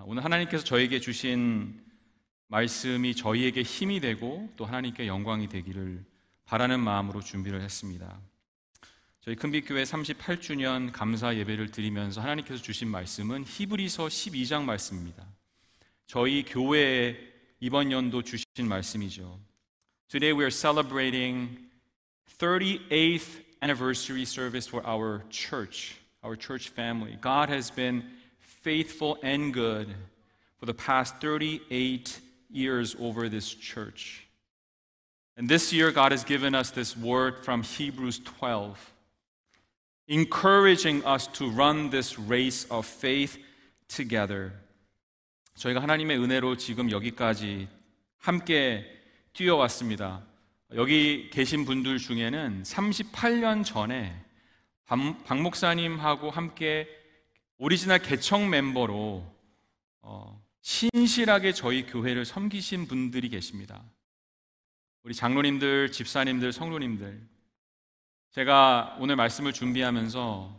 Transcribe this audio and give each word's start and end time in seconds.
아, 0.00 0.04
오늘 0.06 0.24
하나님께서 0.24 0.64
저에게 0.64 0.98
주신 0.98 1.78
말씀이 2.46 3.14
저희에게 3.14 3.60
힘이 3.60 4.00
되고 4.00 4.50
또 4.56 4.64
하나님께 4.64 5.06
영광이 5.06 5.48
되기를 5.48 6.02
바라는 6.46 6.80
마음으로 6.80 7.20
준비를 7.20 7.60
했습니다. 7.60 8.18
저희 9.20 9.36
큰빛교회 9.36 9.82
38주년 9.82 10.90
감사 10.90 11.36
예배를 11.36 11.70
드리면서 11.70 12.22
하나님께서 12.22 12.62
주신 12.62 12.88
말씀은 12.88 13.44
히브리서 13.46 14.06
12장 14.06 14.62
말씀입니다. 14.62 15.26
저희 16.06 16.44
교회에 16.44 17.18
이번 17.60 17.92
연도 17.92 18.22
주신 18.22 18.46
말씀이죠. 18.56 19.38
Today 20.08 20.32
we 20.32 20.44
are 20.44 20.50
celebrating 20.50 21.58
38th 22.38 23.44
anniversary 23.62 24.22
service 24.22 24.66
for 24.66 24.82
our 24.88 25.28
church, 25.28 25.98
our 26.24 26.40
church 26.40 26.70
family. 26.70 27.18
God 27.20 27.52
has 27.52 27.70
been 27.70 28.18
faithful 28.59 29.17
and 29.21 29.53
good 29.53 29.93
for 30.57 30.65
the 30.65 30.73
past 30.73 31.21
38 31.21 32.19
years 32.49 32.95
over 32.99 33.29
this 33.29 33.53
church. 33.53 34.27
And 35.37 35.49
this 35.49 35.73
year, 35.73 35.91
God 35.91 36.11
has 36.11 36.23
given 36.23 36.55
us 36.55 36.71
this 36.71 36.95
word 36.95 37.43
from 37.43 37.61
Hebrews 37.61 38.21
12, 38.23 38.93
encouraging 40.07 41.03
us 41.03 41.27
to 41.33 41.49
run 41.49 41.89
this 41.89 42.17
race 42.17 42.65
of 42.71 42.85
faith 42.85 43.37
together. 43.87 44.53
저희가 45.57 45.81
하나님의 45.81 46.17
은혜로 46.17 46.57
지금 46.57 46.91
여기까지 46.91 47.67
함께 48.17 48.85
뛰어왔습니다. 49.33 50.21
여기 50.73 51.29
계신 51.29 51.65
분들 51.65 51.97
중에는 51.97 52.63
38년 52.63 53.63
전에 53.63 54.25
박, 54.85 55.23
박 55.23 55.41
목사님하고 55.41 56.29
함께 56.29 56.87
오리지널 57.62 57.98
개척 57.98 58.48
멤버로 58.48 59.22
어, 60.00 60.42
신실하게 60.62 61.52
저희 61.52 61.84
교회를 61.84 62.24
섬기신 62.24 62.86
분들이 62.86 63.28
계십니다. 63.28 63.84
우리 65.02 65.12
장로님들, 65.12 65.92
집사님들, 65.92 66.54
성로님들. 66.54 67.20
제가 68.30 68.96
오늘 68.98 69.14
말씀을 69.16 69.52
준비하면서 69.52 70.58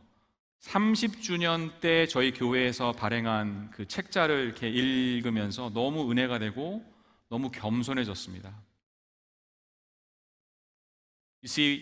30주년 0.59 1.79
때 1.79 2.05
저희 2.05 2.31
교회에서 2.31 2.91
발행한 2.91 3.71
그 3.71 3.87
책자를 3.87 4.45
이렇게 4.45 4.69
읽으면서 4.69 5.71
너무 5.73 6.11
은혜가 6.11 6.37
되고 6.37 6.85
너무 7.29 7.49
겸손해졌습니다. 7.49 8.49
You 11.41 11.47
see, 11.47 11.81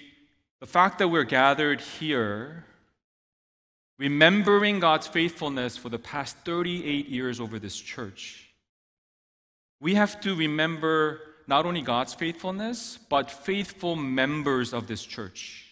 the 0.62 0.70
fact 0.70 0.98
that 1.00 1.14
we're 1.14 1.28
gathered 1.28 1.84
here, 1.84 2.64
remembering 4.00 4.80
God's 4.80 5.08
faithfulness 5.08 5.78
for 5.78 5.90
the 5.90 6.00
past 6.00 6.38
38 6.46 7.08
years 7.10 7.40
over 7.40 7.60
this 7.60 7.78
church, 7.78 8.50
we 9.82 9.94
have 9.96 10.20
to 10.22 10.36
remember 10.36 11.22
not 11.48 11.66
only 11.66 11.82
God's 11.82 12.14
faithfulness, 12.14 12.98
but 13.10 13.30
faithful 13.30 13.96
members 13.96 14.74
of 14.74 14.88
this 14.88 15.04
church. 15.04 15.66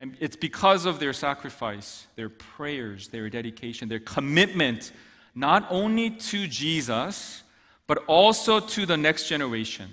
And 0.00 0.16
it's 0.20 0.36
because 0.36 0.84
of 0.86 1.00
their 1.00 1.12
sacrifice, 1.12 2.06
their 2.14 2.28
prayers, 2.28 3.08
their 3.08 3.28
dedication, 3.30 3.88
their 3.88 3.98
commitment, 3.98 4.92
not 5.34 5.66
only 5.70 6.10
to 6.10 6.46
Jesus, 6.46 7.42
but 7.86 7.98
also 8.06 8.60
to 8.60 8.86
the 8.86 8.96
next 8.96 9.28
generation, 9.28 9.88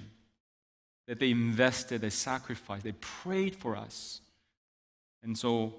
that 1.08 1.20
they 1.20 1.31
invested, 1.31 2.02
they 2.02 2.09
sacrificed, 2.09 2.84
they 2.84 2.94
prayed 2.94 3.56
for 3.56 3.76
us. 3.76 4.22
And 5.22 5.38
so 5.38 5.76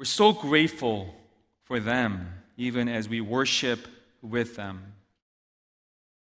we're 0.00 0.06
so 0.06 0.32
grateful 0.32 1.14
for 1.62 1.78
them, 1.78 2.26
even 2.56 2.88
as 2.88 3.06
we 3.06 3.20
worship 3.20 3.86
with 4.22 4.56
them. 4.56 4.94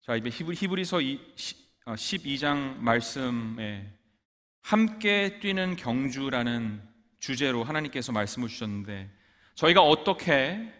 자, 0.02 0.16
이제 0.16 0.28
히브리서 0.28 0.98
12장 1.86 2.76
말씀에 2.76 3.90
함께 4.60 5.40
뛰는 5.40 5.76
경주라는 5.76 6.82
주제로 7.18 7.64
하나님께서 7.64 8.12
말씀을 8.12 8.48
주셨는데 8.48 9.08
저희가 9.54 9.80
어떻게 9.80 10.70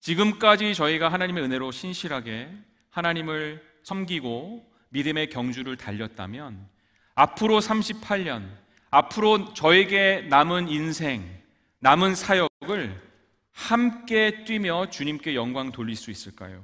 지금까지 0.00 0.74
저희가 0.74 1.12
하나님의 1.12 1.44
은혜로 1.44 1.70
신실하게 1.70 2.48
하나님을 2.88 3.62
섬기고 3.82 4.72
믿음의 4.88 5.28
경주를 5.28 5.76
달렸다면 5.76 6.66
앞으로 7.14 7.60
38년, 7.60 8.48
앞으로 8.90 9.52
저에게 9.52 10.22
남은 10.30 10.68
인생, 10.68 11.39
남은 11.79 12.15
사역을 12.15 13.01
함께 13.51 14.43
뛰며 14.43 14.89
주님께 14.89 15.35
영광 15.35 15.71
돌릴 15.71 15.95
수 15.95 16.11
있을까요? 16.11 16.63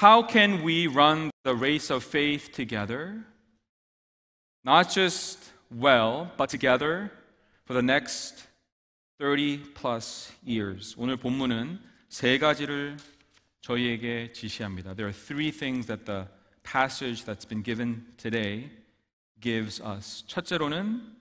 How 0.00 0.26
can 0.26 0.64
we 0.64 0.86
run 0.86 1.30
the 1.44 1.56
race 1.56 1.92
of 1.92 2.04
faith 2.04 2.52
together? 2.52 3.24
Not 4.64 4.90
just 4.90 5.52
well, 5.70 6.30
but 6.36 6.48
together 6.48 7.10
for 7.64 7.74
the 7.74 7.82
next 7.82 8.48
30 9.18 9.74
plus 9.74 10.32
years. 10.46 10.94
오늘 10.96 11.16
본문은 11.16 11.80
세 12.08 12.38
가지를 12.38 12.96
저희에게 13.60 14.32
지시합니다. 14.32 14.94
There 14.94 15.08
are 15.08 15.12
three 15.12 15.50
things 15.50 15.86
that 15.86 16.04
the 16.04 16.26
passage 16.62 17.24
that's 17.24 17.46
been 17.46 17.62
given 17.62 18.06
today 18.16 18.70
gives 19.40 19.82
us. 19.82 20.24
첫째로는 20.26 21.16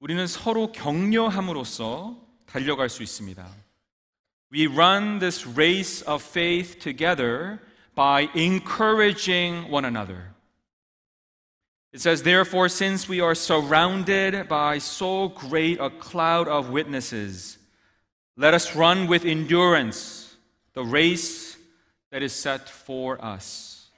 우리는 0.00 0.26
서로 0.26 0.70
격려함으로써 0.72 2.16
달려갈 2.46 2.88
수 2.88 3.02
있습니다. 3.02 3.46
We 4.52 4.66
run 4.66 5.18
this 5.18 5.46
race 5.46 6.02
of 6.06 6.24
faith 6.24 6.78
together 6.78 7.58
by 7.94 8.28
encouraging 8.34 9.70
one 9.70 9.84
another. 9.84 10.34
It 11.92 12.00
says, 12.00 12.22
Therefore, 12.22 12.68
since 12.68 13.08
we 13.08 13.20
are 13.20 13.34
surrounded 13.34 14.48
by 14.48 14.78
so 14.78 15.30
great 15.30 15.80
a 15.80 15.90
cloud 15.90 16.48
of 16.48 16.70
witnesses, 16.70 17.58
let 18.36 18.54
us 18.54 18.76
run 18.76 19.08
with 19.08 19.24
endurance 19.24 20.36
the 20.74 20.84
race 20.84 21.56
that 22.12 22.22
is 22.22 22.32
set 22.32 22.68
for 22.70 23.18
us. 23.20 23.90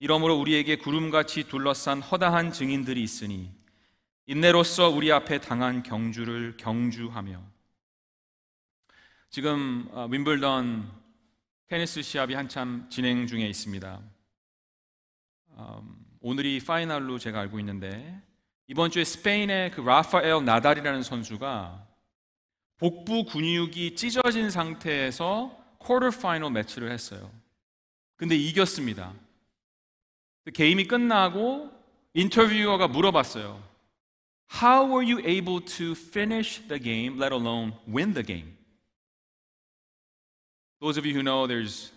이러므로 0.00 0.36
우리에게 0.36 0.76
구름같이 0.76 1.44
둘러싼 1.44 2.00
허다한 2.00 2.52
증인들이 2.52 3.02
있으니 3.02 3.50
인내로서 4.26 4.88
우리 4.88 5.12
앞에 5.12 5.38
당한 5.38 5.82
경주를 5.82 6.56
경주하며 6.56 7.42
지금 9.28 9.86
윈블던 10.10 10.90
테니스 11.66 12.00
시합이 12.00 12.32
한참 12.32 12.88
진행 12.88 13.26
중에 13.26 13.46
있습니다. 13.46 14.00
음, 15.58 16.06
오늘이 16.20 16.58
파이널로 16.64 17.18
제가 17.18 17.40
알고 17.40 17.58
있는데 17.60 18.18
이번 18.66 18.90
주에 18.90 19.04
스페인의 19.04 19.72
그 19.72 19.82
라파엘 19.82 20.42
나달이라는 20.42 21.02
선수가 21.02 21.86
복부 22.78 23.26
근육이 23.26 23.94
찢어진 23.94 24.48
상태에서 24.48 25.54
쿼터 25.78 26.10
파이널 26.10 26.50
매치를 26.50 26.90
했어요. 26.90 27.30
근데 28.16 28.36
이겼습니다. 28.36 29.12
그 30.44 30.50
게임이 30.50 30.86
끝나고 30.86 31.70
인터뷰어가 32.14 32.88
물어봤어요. 32.88 33.73
How 34.46 34.86
were 34.86 35.02
you 35.02 35.20
able 35.24 35.60
to 35.60 35.94
finish 35.94 36.60
the 36.68 36.78
game, 36.78 37.18
let 37.18 37.32
alone 37.32 37.74
win 37.86 38.12
the 38.12 38.22
game? 38.22 38.56
Those 40.80 40.96
of 40.96 41.06
you 41.06 41.14
who 41.14 41.22
know 41.22 41.46
there's 41.46 41.90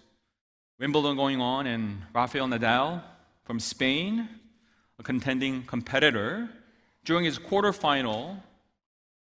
Wimbledon 0.79 1.15
going 1.17 1.41
on 1.41 1.67
and 1.67 2.01
Rafael 2.13 2.47
Nadal 2.47 3.01
from 3.43 3.59
Spain, 3.59 4.29
a 4.99 5.03
contending 5.03 5.63
competitor, 5.63 6.49
during 7.03 7.25
his 7.25 7.39
quarterfinal, 7.39 8.37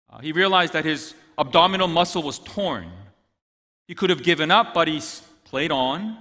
uh, 0.10 0.20
he 0.20 0.32
realized 0.32 0.74
that 0.74 0.86
his 0.86 1.14
abdominal 1.38 1.88
muscle 1.88 2.24
was 2.24 2.40
torn. 2.40 2.92
He 3.88 3.96
could 3.96 4.10
have 4.10 4.24
given 4.24 4.52
up, 4.52 4.74
but 4.74 4.88
he 4.88 5.02
played 5.44 5.72
on, 5.72 6.18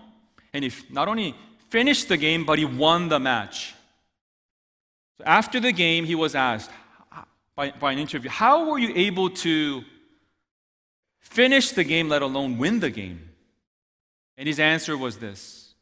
and 0.52 0.64
he 0.64 0.73
not 0.90 1.08
only 1.08 1.34
finished 1.70 2.08
the 2.08 2.17
game, 2.17 2.44
but 2.44 2.58
he 2.58 2.64
won 2.64 3.08
the 3.08 3.19
match. 3.19 3.75
So 5.19 5.25
after 5.25 5.61
the 5.61 5.73
game, 5.73 6.05
he 6.05 6.14
was 6.14 6.34
asked 6.34 6.70
by, 7.56 7.71
by 7.71 7.91
an 7.91 8.00
interview, 8.00 8.30
How 8.30 8.69
were 8.69 8.80
you 8.80 8.94
able 8.95 9.30
to 9.30 9.83
finish 11.19 11.71
the 11.71 11.83
game, 11.83 12.09
let 12.09 12.21
alone 12.21 12.57
win 12.57 12.80
the 12.80 12.89
game? 12.89 13.30
And 14.38 14.47
his 14.47 14.59
answer 14.59 14.97
was 14.97 15.18
this 15.18 15.74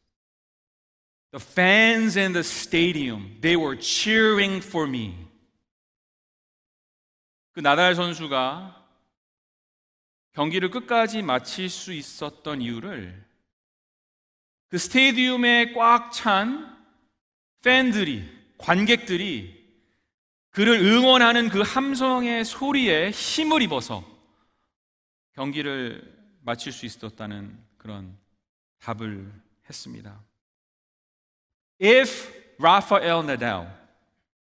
The 1.32 1.40
fans 1.40 2.16
in 2.16 2.32
the 2.32 2.42
stadium, 2.42 3.36
they 3.40 3.56
were 3.56 3.76
cheering 3.76 4.60
for 4.60 4.86
me. 4.86 5.14
그 7.54 7.60
나달 7.60 7.94
선수가 7.94 8.76
경기를 10.32 10.70
끝까지 10.70 11.22
마칠 11.22 11.68
수 11.68 11.92
있었던 11.92 12.62
이유를 12.62 13.26
그 14.68 14.78
스테디움에 14.78 15.72
꽉 15.72 16.12
찬 16.12 16.76
팬들이, 17.62 18.24
관객들이 18.58 19.61
그를 20.52 20.80
응원하는 20.80 21.48
그 21.48 21.60
함성의 21.60 22.44
소리에 22.44 23.10
힘을 23.10 23.62
입어서 23.62 24.04
경기를 25.34 26.16
마칠 26.42 26.72
수 26.72 26.86
있었다는 26.86 27.58
그런 27.76 28.16
답을 28.80 29.30
했습니다. 29.68 30.20
If 31.80 32.56
Rafael 32.58 33.22
Nadal 33.24 33.68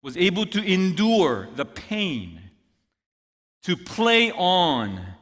was 0.03 0.17
able 0.17 0.49
to 0.49 0.61
endure 0.63 1.47
the 1.55 1.65
pain 1.65 2.49
to 3.61 3.75
play 3.75 4.31
on 4.31 5.15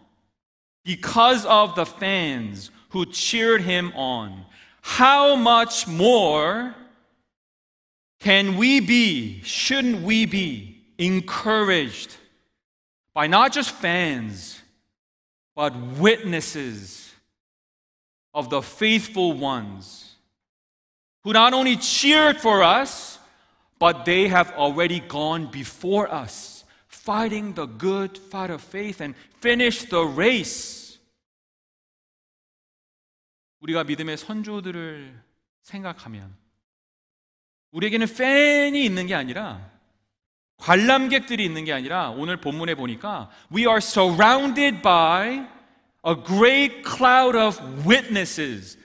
because 0.83 1.45
of 1.45 1.75
the 1.75 1.85
fans 1.85 2.71
who 2.91 3.05
cheered 3.05 3.63
him 3.63 3.91
on, 3.95 4.45
how 4.81 5.35
much 5.35 5.87
more 5.87 6.73
can 8.23 8.57
we 8.57 8.79
be, 8.79 9.41
shouldn't 9.43 10.01
we 10.01 10.25
be, 10.25 10.81
encouraged 10.97 12.15
by 13.13 13.27
not 13.27 13.53
just 13.53 13.71
fans, 13.71 14.61
but 15.55 15.75
witnesses 15.97 17.13
of 18.33 18.49
the 18.49 18.61
faithful 18.61 19.33
ones 19.33 20.15
who 21.23 21.33
not 21.33 21.53
only 21.53 21.75
cheered 21.75 22.37
for 22.37 22.63
us, 22.63 23.19
but 23.77 24.05
they 24.05 24.27
have 24.27 24.51
already 24.53 24.99
gone 24.99 25.49
before 25.51 26.11
us, 26.11 26.63
fighting 26.87 27.53
the 27.53 27.65
good 27.65 28.17
fight 28.17 28.49
of 28.49 28.61
faith 28.61 29.01
and 29.01 29.15
finished 29.39 29.89
the 29.89 30.03
race. 30.05 30.99
우리가 33.61 33.83
믿음의 33.83 34.17
선조들을 34.17 35.21
생각하면 35.63 36.35
우리에게는 37.74 38.06
팬이 38.06 38.84
있는 38.84 39.08
게 39.08 39.14
아니라 39.14 39.70
관람객들이 40.58 41.44
있는 41.44 41.64
게 41.64 41.72
아니라 41.72 42.10
오늘 42.10 42.40
본문에 42.40 42.76
보니까 42.76 43.30
we 43.52 43.62
are 43.62 43.78
surrounded 43.78 44.80
by 44.80 45.46
a 46.06 46.14
great 46.24 46.82
cloud 46.86 47.36
of 47.36 47.60
witnesses. 47.88 48.78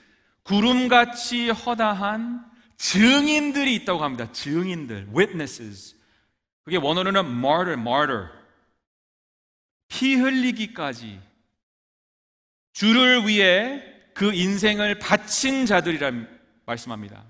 구름같이 0.44 1.50
허다한 1.50 2.44
증인들이 2.78 3.76
있다고 3.76 4.04
합니다. 4.04 4.32
증인들, 4.32 5.10
witnesses. 5.16 5.96
그게 6.64 6.78
원어로는 6.78 7.20
martyr, 7.20 7.80
martyr. 7.80 8.30
피 9.88 10.16
흘리기까지 10.16 11.20
주를 12.74 13.28
위해 13.28 13.84
그 14.16 14.34
인생을 14.34 14.98
바친 14.98 15.68
자들이란 15.68 16.28
말씀합니다. 16.66 17.29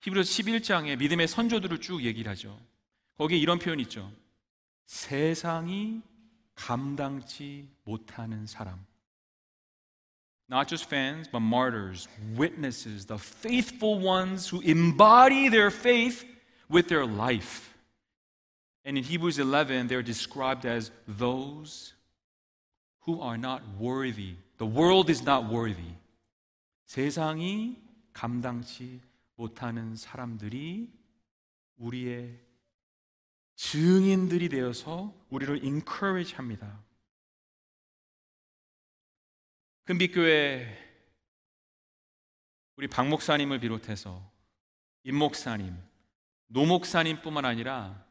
히브리서 0.00 0.30
11장에 0.30 0.96
믿음의 0.98 1.28
선조들을 1.28 1.80
쭉 1.80 2.02
얘기를 2.04 2.30
하죠. 2.32 2.58
거기에 3.18 3.38
이런 3.38 3.58
표현이 3.58 3.82
있죠. 3.84 4.10
세상이 4.86 6.00
감당치 6.54 7.68
못하는 7.84 8.46
사람. 8.46 8.84
Not 10.50 10.68
just 10.68 10.86
fans, 10.86 11.30
but 11.30 11.42
martyrs, 11.44 12.08
witnesses, 12.36 13.06
the 13.06 13.18
faithful 13.18 14.04
ones 14.04 14.48
who 14.48 14.60
embody 14.62 15.48
their 15.48 15.70
faith 15.70 16.26
with 16.68 16.88
their 16.88 17.06
life. 17.06 17.70
And 18.84 18.98
in 18.98 19.04
Hebrews 19.04 19.38
11, 19.38 19.86
they're 19.86 20.02
described 20.02 20.66
as 20.66 20.90
those 21.06 21.94
who 23.06 23.20
are 23.20 23.38
not 23.38 23.62
worthy. 23.78 24.34
The 24.58 24.66
world 24.66 25.08
is 25.08 25.22
not 25.22 25.44
worthy. 25.48 25.94
세상이 26.86 27.76
감당치 28.12 29.00
못하는 29.40 29.96
사람들이 29.96 30.92
우리의 31.78 32.38
증인들이 33.56 34.50
되어서 34.50 35.14
우리를 35.30 35.64
encourage 35.64 36.36
합니다. 36.36 36.82
금빛교회 39.84 40.88
우리 42.76 42.86
박 42.86 43.08
목사님을 43.08 43.60
비롯해서 43.60 44.30
임 45.04 45.16
목사님, 45.16 45.74
노 46.46 46.66
목사님뿐만 46.66 47.46
아니라 47.46 48.04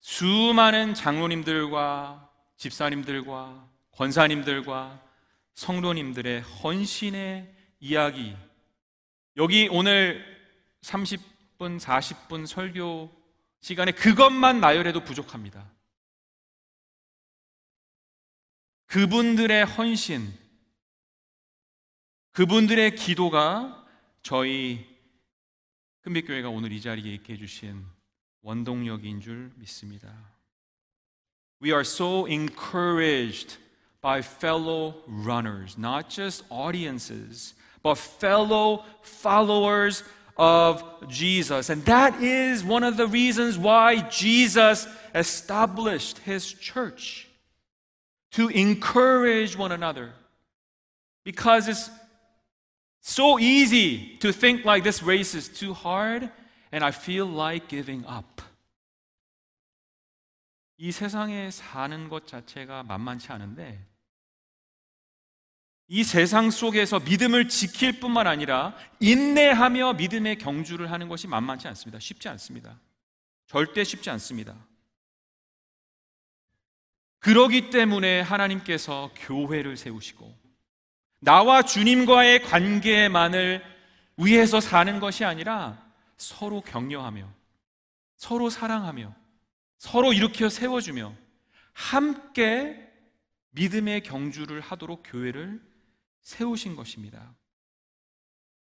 수많은 0.00 0.94
장로님들과 0.94 2.32
집사님들과 2.56 3.70
권사님들과 3.92 5.04
성도님들의 5.54 6.40
헌신의 6.40 7.54
이야기 7.78 8.36
여기 9.36 9.68
오늘 9.70 10.37
30분, 10.88 11.78
40분 11.78 12.46
설교 12.46 13.14
시간에 13.60 13.92
그것만 13.92 14.60
나열해도 14.60 15.04
부족합니다. 15.04 15.70
그분들의 18.86 19.66
헌신, 19.66 20.32
그분들의 22.32 22.94
기도가 22.96 23.86
저희 24.22 24.86
큰빛교회가 26.00 26.48
오늘 26.48 26.72
이 26.72 26.80
자리에 26.80 27.12
있게 27.14 27.34
해주신 27.34 27.84
원동력인 28.40 29.20
줄 29.20 29.52
믿습니다. 29.56 30.08
We 31.60 31.70
are 31.70 31.82
so 31.82 32.26
encouraged 32.26 33.58
by 34.00 34.20
fellow 34.20 35.02
runners, 35.06 35.78
not 35.78 36.08
just 36.08 36.46
audiences, 36.48 37.54
but 37.82 37.98
fellow 37.98 38.84
followers 39.02 40.04
of 40.37 40.83
Jesus. 41.07 41.69
And 41.69 41.85
that 41.85 42.21
is 42.21 42.63
one 42.63 42.83
of 42.83 42.97
the 42.97 43.07
reasons 43.07 43.57
why 43.57 44.01
Jesus 44.09 44.87
established 45.13 46.19
his 46.19 46.51
church 46.51 47.27
to 48.31 48.49
encourage 48.49 49.55
one 49.55 49.71
another. 49.71 50.13
Because 51.23 51.67
it's 51.67 51.89
so 53.01 53.39
easy 53.39 54.17
to 54.19 54.31
think 54.31 54.65
like 54.65 54.83
this 54.83 55.03
race 55.03 55.35
is 55.35 55.47
too 55.47 55.73
hard 55.73 56.29
and 56.71 56.83
I 56.83 56.91
feel 56.91 57.25
like 57.25 57.67
giving 57.67 58.05
up. 58.07 58.41
이 60.79 60.91
세상에 60.91 61.49
사는 61.51 62.09
것 62.09 62.27
자체가 62.27 62.83
만만치 62.83 63.31
않은데 63.31 63.86
이 65.88 66.04
세상 66.04 66.50
속에서 66.50 67.00
믿음을 67.00 67.48
지킬 67.48 67.98
뿐만 67.98 68.26
아니라 68.26 68.76
인내하며 69.00 69.94
믿음의 69.94 70.36
경주를 70.36 70.90
하는 70.90 71.08
것이 71.08 71.26
만만치 71.26 71.66
않습니다. 71.68 71.98
쉽지 71.98 72.28
않습니다. 72.28 72.78
절대 73.46 73.84
쉽지 73.84 74.10
않습니다. 74.10 74.54
그러기 77.20 77.70
때문에 77.70 78.20
하나님께서 78.20 79.10
교회를 79.16 79.78
세우시고 79.78 80.36
나와 81.20 81.62
주님과의 81.62 82.42
관계만을 82.42 83.64
위해서 84.18 84.60
사는 84.60 85.00
것이 85.00 85.24
아니라 85.24 85.82
서로 86.18 86.60
격려하며 86.60 87.28
서로 88.16 88.50
사랑하며 88.50 89.14
서로 89.78 90.12
일으켜 90.12 90.48
세워주며 90.48 91.14
함께 91.72 92.84
믿음의 93.50 94.02
경주를 94.02 94.60
하도록 94.60 95.02
교회를 95.04 95.67
세우신 96.27 96.75
것입니다. 96.75 97.35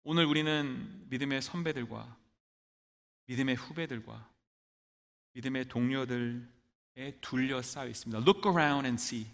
오늘 0.03 0.25
우리는 0.25 1.09
믿음의 1.09 1.43
선배들과 1.43 2.17
믿음의 3.27 3.55
후배들과 3.55 4.29
믿음의 5.35 5.69
동료들에 5.69 7.19
둘러싸여 7.21 7.89
있습니다. 7.89 8.23
Look 8.23 8.51
around 8.51 8.87
and 8.87 9.01
see. 9.01 9.27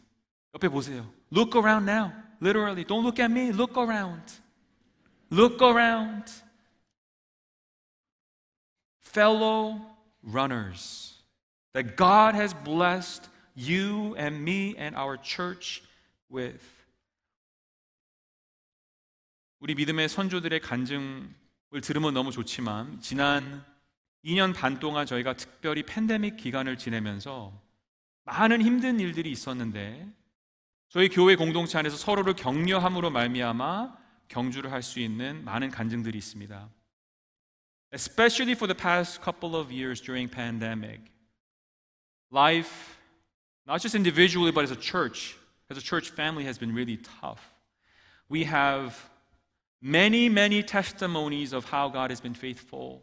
옆에 0.54 0.68
보세요. 0.68 1.10
Look 1.32 1.58
around 1.58 1.88
now. 1.88 2.12
Literally, 2.40 2.84
don't 2.84 3.02
look 3.02 3.22
at 3.22 3.32
me. 3.32 3.52
Look 3.52 3.78
around. 3.78 4.40
Look 5.30 5.62
around. 5.62 6.24
Fellow 9.00 9.80
runners 10.22 11.22
that 11.72 11.96
God 11.96 12.34
has 12.34 12.52
blessed 12.52 13.30
you 13.54 14.14
and 14.16 14.44
me 14.44 14.76
and 14.76 14.94
our 14.96 15.16
church 15.16 15.82
with. 16.28 16.76
우리 19.61 19.75
믿음의 19.75 20.09
선조들의 20.09 20.59
간증을 20.61 21.81
들으면 21.83 22.15
너무 22.15 22.31
좋지만 22.31 22.99
지난 22.99 23.63
2년 24.25 24.55
반 24.55 24.79
동안 24.79 25.05
저희가 25.05 25.35
특별히 25.35 25.83
팬데믹 25.83 26.35
기간을 26.35 26.79
지내면서 26.79 27.53
많은 28.23 28.63
힘든 28.63 28.99
일들이 28.99 29.29
있었는데 29.29 30.11
저희 30.89 31.09
교회 31.09 31.35
공동체 31.35 31.77
안에서 31.77 31.95
서로를 31.95 32.33
격려함으로 32.33 33.11
말미암아 33.11 33.97
경주를 34.29 34.71
할 34.71 34.81
수 34.81 34.99
있는 34.99 35.43
많은 35.45 35.69
간증들이 35.69 36.17
있습니다. 36.17 36.67
Especially 37.93 38.53
for 38.53 38.65
the 38.65 38.75
past 38.75 39.21
couple 39.23 39.55
of 39.55 39.71
years 39.71 40.01
during 40.01 40.27
pandemic. 40.27 41.03
Life 42.33 42.97
not 43.67 43.79
just 43.79 43.95
individually 43.95 44.51
but 44.51 44.63
as 44.63 44.71
a 44.71 44.81
church, 44.81 45.37
as 45.69 45.77
a 45.77 45.85
church 45.85 46.09
family 46.09 46.45
has 46.45 46.57
been 46.57 46.73
really 46.73 46.97
tough. 46.97 47.41
We 48.27 48.45
have 48.45 49.10
many, 49.80 50.28
many 50.28 50.62
testimonies 50.62 51.52
of 51.52 51.66
how 51.66 51.88
God 51.88 52.10
has 52.10 52.20
been 52.20 52.34
faithful, 52.34 53.02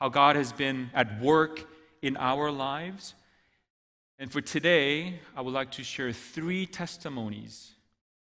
how 0.00 0.08
God 0.08 0.36
has 0.36 0.52
been 0.52 0.90
at 0.94 1.20
work 1.20 1.68
in 2.02 2.16
our 2.16 2.50
lives. 2.50 3.14
And 4.18 4.30
for 4.30 4.40
today, 4.40 5.20
I 5.36 5.40
would 5.40 5.54
like 5.54 5.70
to 5.72 5.84
share 5.84 6.12
three 6.12 6.66
testimonies 6.66 7.72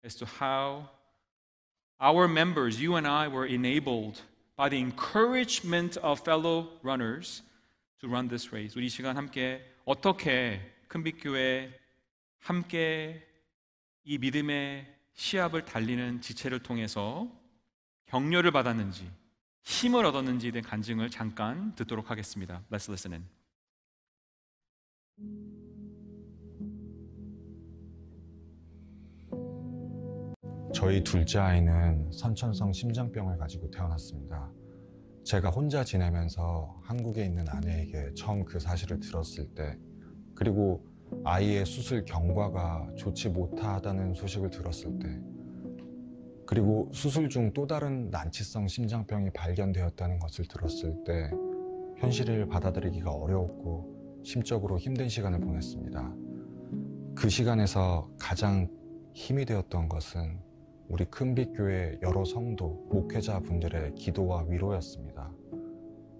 as 0.04 0.14
to 0.16 0.26
how 0.26 0.90
our 2.00 2.28
members, 2.28 2.80
you 2.80 2.97
and 2.97 3.07
I, 3.07 3.28
were 3.28 3.47
enabled 3.47 4.21
by 4.57 4.68
the 4.68 4.78
encouragement 4.78 5.97
of 5.99 6.21
fellow 6.21 6.68
runners 6.83 7.42
to 8.00 8.09
run 8.09 8.28
this 8.28 8.52
race. 8.52 8.75
우리 8.76 8.88
시간 8.88 9.16
함께 9.16 9.64
어떻게 9.85 10.61
큰빛교회 10.88 11.73
함께 12.40 13.25
이 14.04 14.18
믿음의 14.18 14.87
시합을 15.14 15.64
달리는 15.64 16.21
지체를 16.21 16.61
통해서 16.61 17.28
격려를 18.13 18.51
받았는지 18.51 19.10
힘을 19.63 20.05
얻었는지에 20.05 20.51
대한 20.51 20.63
간증을 20.63 21.10
잠깐 21.10 21.74
듣도록 21.74 22.12
하겠습니다. 22.12 22.62
Let's 22.70 22.88
listen 22.88 23.12
in. 23.12 23.27
저희 30.72 31.03
둘째 31.03 31.39
아이는 31.39 32.12
선천성 32.12 32.72
심장병을 32.72 33.39
가지고 33.39 33.72
태어났습니다. 33.72 34.51
제가 35.24 35.50
혼자 35.50 35.84
지내면서 35.84 36.82
한국에 36.84 37.25
있는 37.25 37.50
아내에게 37.50 38.13
처음 38.13 38.46
그 38.46 38.60
사실을 38.60 39.00
들었을 39.00 39.55
때, 39.55 39.79
그리고 40.36 40.86
아이의 41.24 41.65
수술 41.65 42.05
경과가 42.05 42.91
좋지 42.96 43.29
못하다는 43.29 44.13
소식을 44.13 44.51
들었을 44.51 45.00
때, 45.00 45.33
그리고 46.53 46.88
수술 46.93 47.29
중 47.29 47.51
또 47.51 47.65
다른 47.65 48.12
난치성 48.12 48.67
심장병이 48.67 49.31
발견되었다는 49.31 50.19
것을 50.19 50.45
들었을 50.45 51.03
때, 51.03 51.31
현실을 51.98 52.48
받아들이기가 52.48 53.12
어려웠고, 53.12 54.22
심적으로 54.24 54.77
힘든 54.77 55.10
시간을 55.10 55.39
보냈습니다. 55.39 56.13
그 57.15 57.27
시간에서 57.27 58.07
가장 58.19 58.69
힘이 59.15 59.45
되었던 59.45 59.89
것은 59.89 60.38
우리 60.89 61.05
큰빛교회 61.05 61.98
여러 62.03 62.24
성도, 62.24 62.86
목회자 62.91 63.39
분들의 63.39 63.95
기도와 63.95 64.45
위로였습니다. 64.48 65.31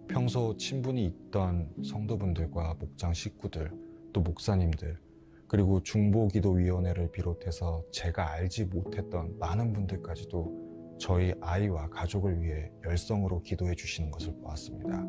평소 0.08 0.58
친분이 0.58 1.06
있던 1.06 1.72
성도분들과 1.84 2.78
목장 2.80 3.14
식구들, 3.14 3.72
또 4.12 4.22
목사님들, 4.22 5.00
그리고 5.54 5.84
중보기도위원회를 5.84 7.12
비롯해서 7.12 7.84
제가 7.92 8.32
알지 8.32 8.66
못했던 8.66 9.38
많은 9.38 9.72
분들까지도 9.74 10.98
저희 11.00 11.32
아이와 11.42 11.90
가족을 11.90 12.42
위해 12.42 12.72
열성으로 12.84 13.44
기도해 13.44 13.76
주시는 13.76 14.10
것을 14.10 14.34
보았습니다. 14.38 15.06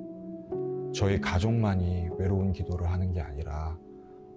저희 0.92 1.18
가족만이 1.18 2.10
외로운 2.18 2.52
기도를 2.52 2.90
하는 2.90 3.10
게 3.10 3.22
아니라 3.22 3.78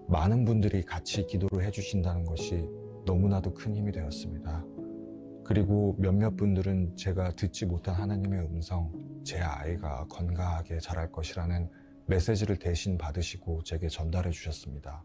많은 0.07 0.45
분들이 0.45 0.81
같이 0.81 1.27
기도를 1.27 1.65
해 1.65 1.71
주신다는 1.71 2.23
것이 2.23 2.65
너무나도 3.05 3.53
큰 3.53 3.75
힘이 3.75 3.91
되었습니다. 3.91 4.65
그리고 5.43 5.93
몇몇 5.99 6.37
분들은 6.37 6.95
제가 6.95 7.31
듣지 7.31 7.65
못한 7.65 7.95
하나님의 7.95 8.45
음성, 8.45 8.93
제 9.25 9.39
아이가 9.39 10.05
건강하게 10.07 10.79
자랄 10.79 11.11
것이라는 11.11 11.69
메시지를 12.07 12.57
대신 12.57 12.97
받으시고 12.97 13.63
제게 13.63 13.89
전달해 13.89 14.31
주셨습니다. 14.31 15.03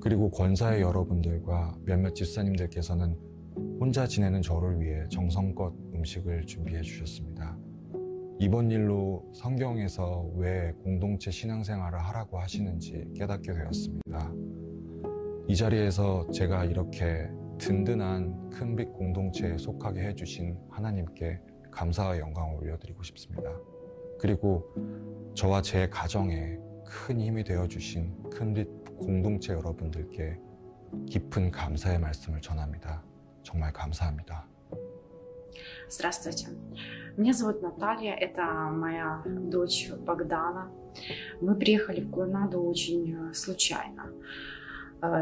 그리고 0.00 0.30
권사의 0.30 0.80
여러분들과 0.82 1.76
몇몇 1.84 2.14
집사님들께서는 2.14 3.16
혼자 3.80 4.06
지내는 4.06 4.40
저를 4.40 4.80
위해 4.80 5.04
정성껏 5.10 5.74
음식을 5.94 6.46
준비해 6.46 6.80
주셨습니다. 6.80 7.58
이번 8.38 8.70
일로 8.70 9.28
성경에서 9.34 10.30
왜 10.36 10.72
공동체 10.82 11.30
신앙생활을 11.30 11.98
하라고 11.98 12.38
하시는지 12.38 13.04
깨닫게 13.16 13.52
되었습니다. 13.52 14.32
이 15.48 15.56
자리에서 15.56 16.30
제가 16.30 16.64
이렇게 16.64 17.28
든든한 17.58 18.50
큰빛 18.50 18.92
공동체에 18.92 19.58
속하게 19.58 20.02
해주신 20.08 20.56
하나님께 20.70 21.40
감사와 21.70 22.18
영광을 22.18 22.56
올려드리고 22.58 23.02
싶습니다. 23.02 23.50
그리고 24.21 24.73
저와 25.35 25.61
제 25.61 25.89
가정에 25.89 26.57
큰 26.85 27.19
힘이 27.19 27.43
되어주신 27.43 28.29
큰빛 28.29 28.97
공동체 28.97 29.53
여러분들께 29.53 30.39
깊은 31.09 31.51
감사의 31.51 31.99
말씀을 31.99 32.41
전합니다. 32.41 33.03
정말 33.43 33.71
감사합니다. 33.71 34.47
Здравствуйте. 35.89 36.47
Меня 37.17 37.33
зовут 37.33 37.61
Наталья, 37.61 38.13
это 38.13 38.43
моя 38.71 39.23
дочь 39.25 39.89
Богдана. 40.05 40.69
Мы 41.41 41.55
приехали 41.55 42.01
в 42.01 42.11
Клонаду 42.11 42.61
очень 42.61 43.33
случайно 43.33 44.11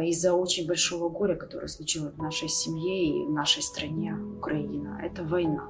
из-за 0.03 0.34
очень 0.34 0.67
большого 0.67 1.10
горя, 1.10 1.36
которое 1.36 1.67
случилось 1.67 2.13
в 2.13 2.22
нашей 2.22 2.50
семье 2.50 3.10
и 3.10 3.25
в 3.25 3.31
нашей 3.31 3.62
стране, 3.62 4.13
Украина. 4.13 5.00
Это 5.03 5.24
война. 5.24 5.69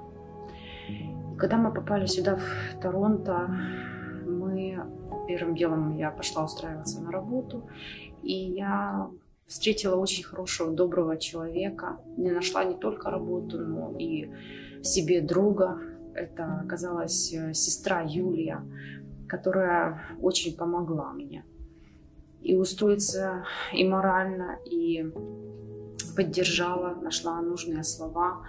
Когда 1.41 1.57
мы 1.57 1.73
попали 1.73 2.05
сюда, 2.05 2.37
в 2.37 2.81
Торонто, 2.83 3.49
мы 4.27 4.79
первым 5.27 5.55
делом 5.55 5.97
я 5.97 6.11
пошла 6.11 6.45
устраиваться 6.45 7.01
на 7.01 7.11
работу, 7.11 7.67
и 8.23 8.35
я 8.35 9.09
встретила 9.47 9.97
очень 9.97 10.23
хорошего, 10.23 10.71
доброго 10.71 11.17
человека. 11.17 11.99
Не 12.19 12.31
нашла 12.31 12.65
не 12.65 12.75
только 12.75 13.11
работу, 13.11 13.59
но 13.59 13.97
и 13.99 14.31
себе 14.83 15.23
друга. 15.23 15.81
Это 16.15 16.61
оказалась 16.65 17.35
сестра 17.55 18.03
Юлия, 18.03 18.61
которая 19.27 20.03
очень 20.21 20.55
помогла 20.57 21.13
мне 21.13 21.45
и 22.43 22.55
устроиться 22.55 23.45
и 23.73 23.89
морально, 23.89 24.59
и 24.67 25.11
поддержала, 26.17 26.95
нашла 27.01 27.41
нужные 27.41 27.83
слова. 27.85 28.43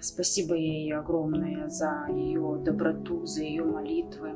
Спасибо 0.00 0.54
ей 0.54 0.92
огромное 0.94 1.68
за 1.68 2.06
ее 2.10 2.60
доброту, 2.64 3.26
за 3.26 3.42
ее 3.42 3.64
молитвы. 3.64 4.34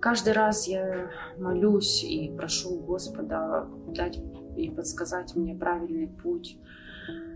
Каждый 0.00 0.32
раз 0.34 0.68
я 0.68 1.10
молюсь 1.38 2.04
и 2.04 2.30
прошу 2.36 2.78
Господа 2.80 3.68
дать 3.88 4.20
и 4.56 4.70
подсказать 4.70 5.34
мне 5.34 5.54
правильный 5.54 6.08
путь 6.08 6.58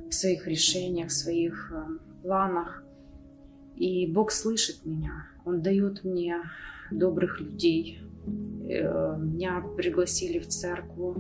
в 0.08 0.12
своих 0.14 0.46
решениях, 0.46 1.08
в 1.08 1.12
своих 1.12 1.72
планах. 2.22 2.84
И 3.76 4.06
Бог 4.12 4.30
слышит 4.30 4.84
меня. 4.84 5.26
Он 5.44 5.62
дает 5.62 6.04
мне 6.04 6.36
добрых 6.90 7.40
людей. 7.40 8.00
Меня 8.70 9.64
пригласили 9.76 10.38
в 10.38 10.46
церковь. 10.46 11.16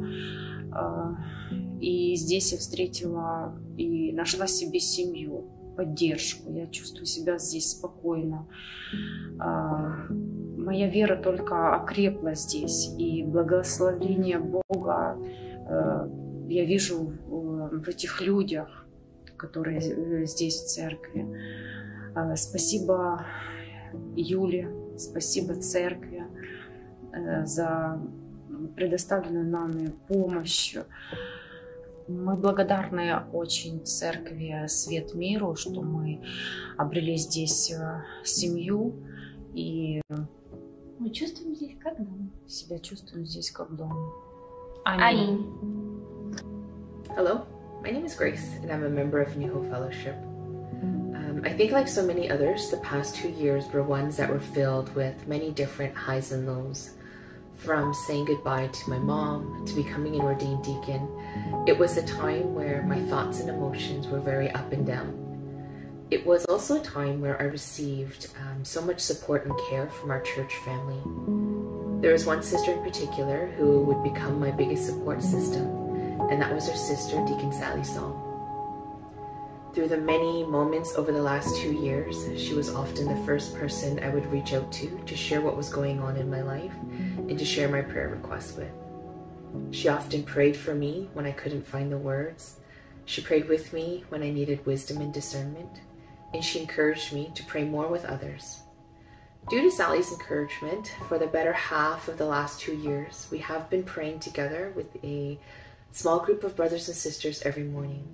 И 1.80 2.14
здесь 2.14 2.52
я 2.52 2.58
встретила 2.58 3.58
и 3.76 4.12
нашла 4.12 4.46
себе 4.46 4.78
семью, 4.80 5.46
поддержку. 5.76 6.52
Я 6.52 6.66
чувствую 6.68 7.06
себя 7.06 7.38
здесь 7.38 7.70
спокойно. 7.70 8.46
Моя 10.58 10.88
вера 10.88 11.16
только 11.16 11.74
окрепла 11.74 12.34
здесь. 12.34 12.94
И 12.98 13.24
благословение 13.24 14.38
Бога 14.38 15.16
я 16.48 16.64
вижу 16.64 17.12
в 17.28 17.88
этих 17.88 18.20
людях, 18.20 18.86
которые 19.36 19.80
здесь 20.26 20.60
в 20.60 20.66
церкви. 20.66 21.26
Спасибо 22.36 23.24
Юле, 24.14 24.68
спасибо 24.98 25.54
церкви 25.54 26.19
за 27.44 28.00
предоставленную 28.76 29.48
нами 29.48 29.92
помощь. 30.08 30.76
Мы 32.08 32.36
благодарны 32.36 33.22
очень 33.32 33.84
церкви 33.84 34.66
Свет 34.66 35.14
Миру, 35.14 35.54
что 35.54 35.82
мы 35.82 36.22
обрели 36.76 37.16
здесь 37.16 37.72
семью 38.24 38.94
и 39.54 40.00
мы 41.00 41.10
чувствуем 41.10 41.54
здесь 41.54 41.76
как 41.80 41.96
дом. 41.96 42.30
Себя 42.46 42.78
чувствуем 42.78 43.24
здесь 43.24 43.50
как 43.50 43.74
дом. 43.74 44.12
Аминь. 44.84 45.46
Hello, 47.16 47.46
my 47.82 47.90
name 47.90 48.04
is 48.04 48.14
Grace, 48.14 48.56
and 48.62 48.70
I'm 48.70 48.84
a 48.84 48.88
member 48.88 49.20
of 49.20 49.36
New 49.36 49.50
Hope 49.50 49.68
Fellowship. 49.70 50.14
Um, 50.82 51.42
I 51.44 51.52
think, 51.52 51.72
like 51.72 51.88
so 51.88 52.06
many 52.06 52.30
others, 52.30 52.70
the 52.70 52.76
past 52.78 53.16
two 53.16 53.30
years 53.30 53.64
were 53.72 53.82
ones 53.82 54.16
that 54.18 54.28
were 54.30 54.38
filled 54.40 54.94
with 54.94 55.26
many 55.26 55.50
different 55.50 55.94
highs 55.96 56.32
and 56.32 56.46
lows. 56.46 56.90
From 57.64 57.92
saying 57.92 58.24
goodbye 58.24 58.68
to 58.68 58.90
my 58.90 58.98
mom 58.98 59.66
to 59.66 59.74
becoming 59.74 60.14
an 60.14 60.22
ordained 60.22 60.64
deacon, 60.64 61.06
it 61.66 61.78
was 61.78 61.98
a 61.98 62.06
time 62.06 62.54
where 62.54 62.82
my 62.84 62.98
thoughts 63.02 63.40
and 63.40 63.50
emotions 63.50 64.06
were 64.06 64.18
very 64.18 64.50
up 64.52 64.72
and 64.72 64.86
down. 64.86 66.06
It 66.10 66.24
was 66.24 66.46
also 66.46 66.80
a 66.80 66.84
time 66.84 67.20
where 67.20 67.40
I 67.40 67.44
received 67.44 68.28
um, 68.40 68.64
so 68.64 68.80
much 68.80 68.98
support 68.98 69.44
and 69.44 69.54
care 69.68 69.90
from 69.90 70.10
our 70.10 70.22
church 70.22 70.54
family. 70.64 71.02
There 72.00 72.12
was 72.12 72.24
one 72.24 72.42
sister 72.42 72.72
in 72.72 72.82
particular 72.82 73.48
who 73.58 73.82
would 73.82 74.02
become 74.02 74.40
my 74.40 74.50
biggest 74.50 74.86
support 74.86 75.22
system, 75.22 75.66
and 76.30 76.40
that 76.40 76.54
was 76.54 76.66
her 76.66 76.76
sister, 76.76 77.22
Deacon 77.26 77.52
Sally 77.52 77.84
Song. 77.84 78.29
Through 79.72 79.88
the 79.88 79.98
many 79.98 80.44
moments 80.44 80.96
over 80.96 81.12
the 81.12 81.22
last 81.22 81.56
two 81.56 81.72
years, 81.72 82.26
she 82.36 82.54
was 82.54 82.74
often 82.74 83.06
the 83.06 83.24
first 83.24 83.54
person 83.54 84.02
I 84.02 84.08
would 84.08 84.26
reach 84.26 84.52
out 84.52 84.72
to 84.72 85.00
to 85.06 85.16
share 85.16 85.40
what 85.40 85.56
was 85.56 85.68
going 85.68 86.00
on 86.00 86.16
in 86.16 86.28
my 86.28 86.42
life 86.42 86.74
and 87.28 87.38
to 87.38 87.44
share 87.44 87.68
my 87.68 87.80
prayer 87.80 88.08
requests 88.08 88.56
with. 88.56 88.72
She 89.70 89.86
often 89.86 90.24
prayed 90.24 90.56
for 90.56 90.74
me 90.74 91.08
when 91.12 91.24
I 91.24 91.30
couldn't 91.30 91.68
find 91.68 91.92
the 91.92 91.98
words. 91.98 92.56
She 93.04 93.22
prayed 93.22 93.48
with 93.48 93.72
me 93.72 94.04
when 94.08 94.24
I 94.24 94.30
needed 94.30 94.66
wisdom 94.66 95.00
and 95.00 95.14
discernment, 95.14 95.80
and 96.34 96.44
she 96.44 96.60
encouraged 96.60 97.12
me 97.12 97.30
to 97.36 97.44
pray 97.44 97.62
more 97.62 97.86
with 97.86 98.04
others. 98.04 98.60
Due 99.48 99.62
to 99.62 99.70
Sally's 99.70 100.10
encouragement, 100.12 100.92
for 101.08 101.16
the 101.16 101.26
better 101.26 101.52
half 101.52 102.08
of 102.08 102.18
the 102.18 102.26
last 102.26 102.60
two 102.60 102.74
years, 102.74 103.28
we 103.30 103.38
have 103.38 103.70
been 103.70 103.84
praying 103.84 104.18
together 104.18 104.72
with 104.74 105.02
a 105.04 105.38
small 105.92 106.18
group 106.18 106.42
of 106.42 106.56
brothers 106.56 106.88
and 106.88 106.96
sisters 106.96 107.42
every 107.42 107.64
morning. 107.64 108.06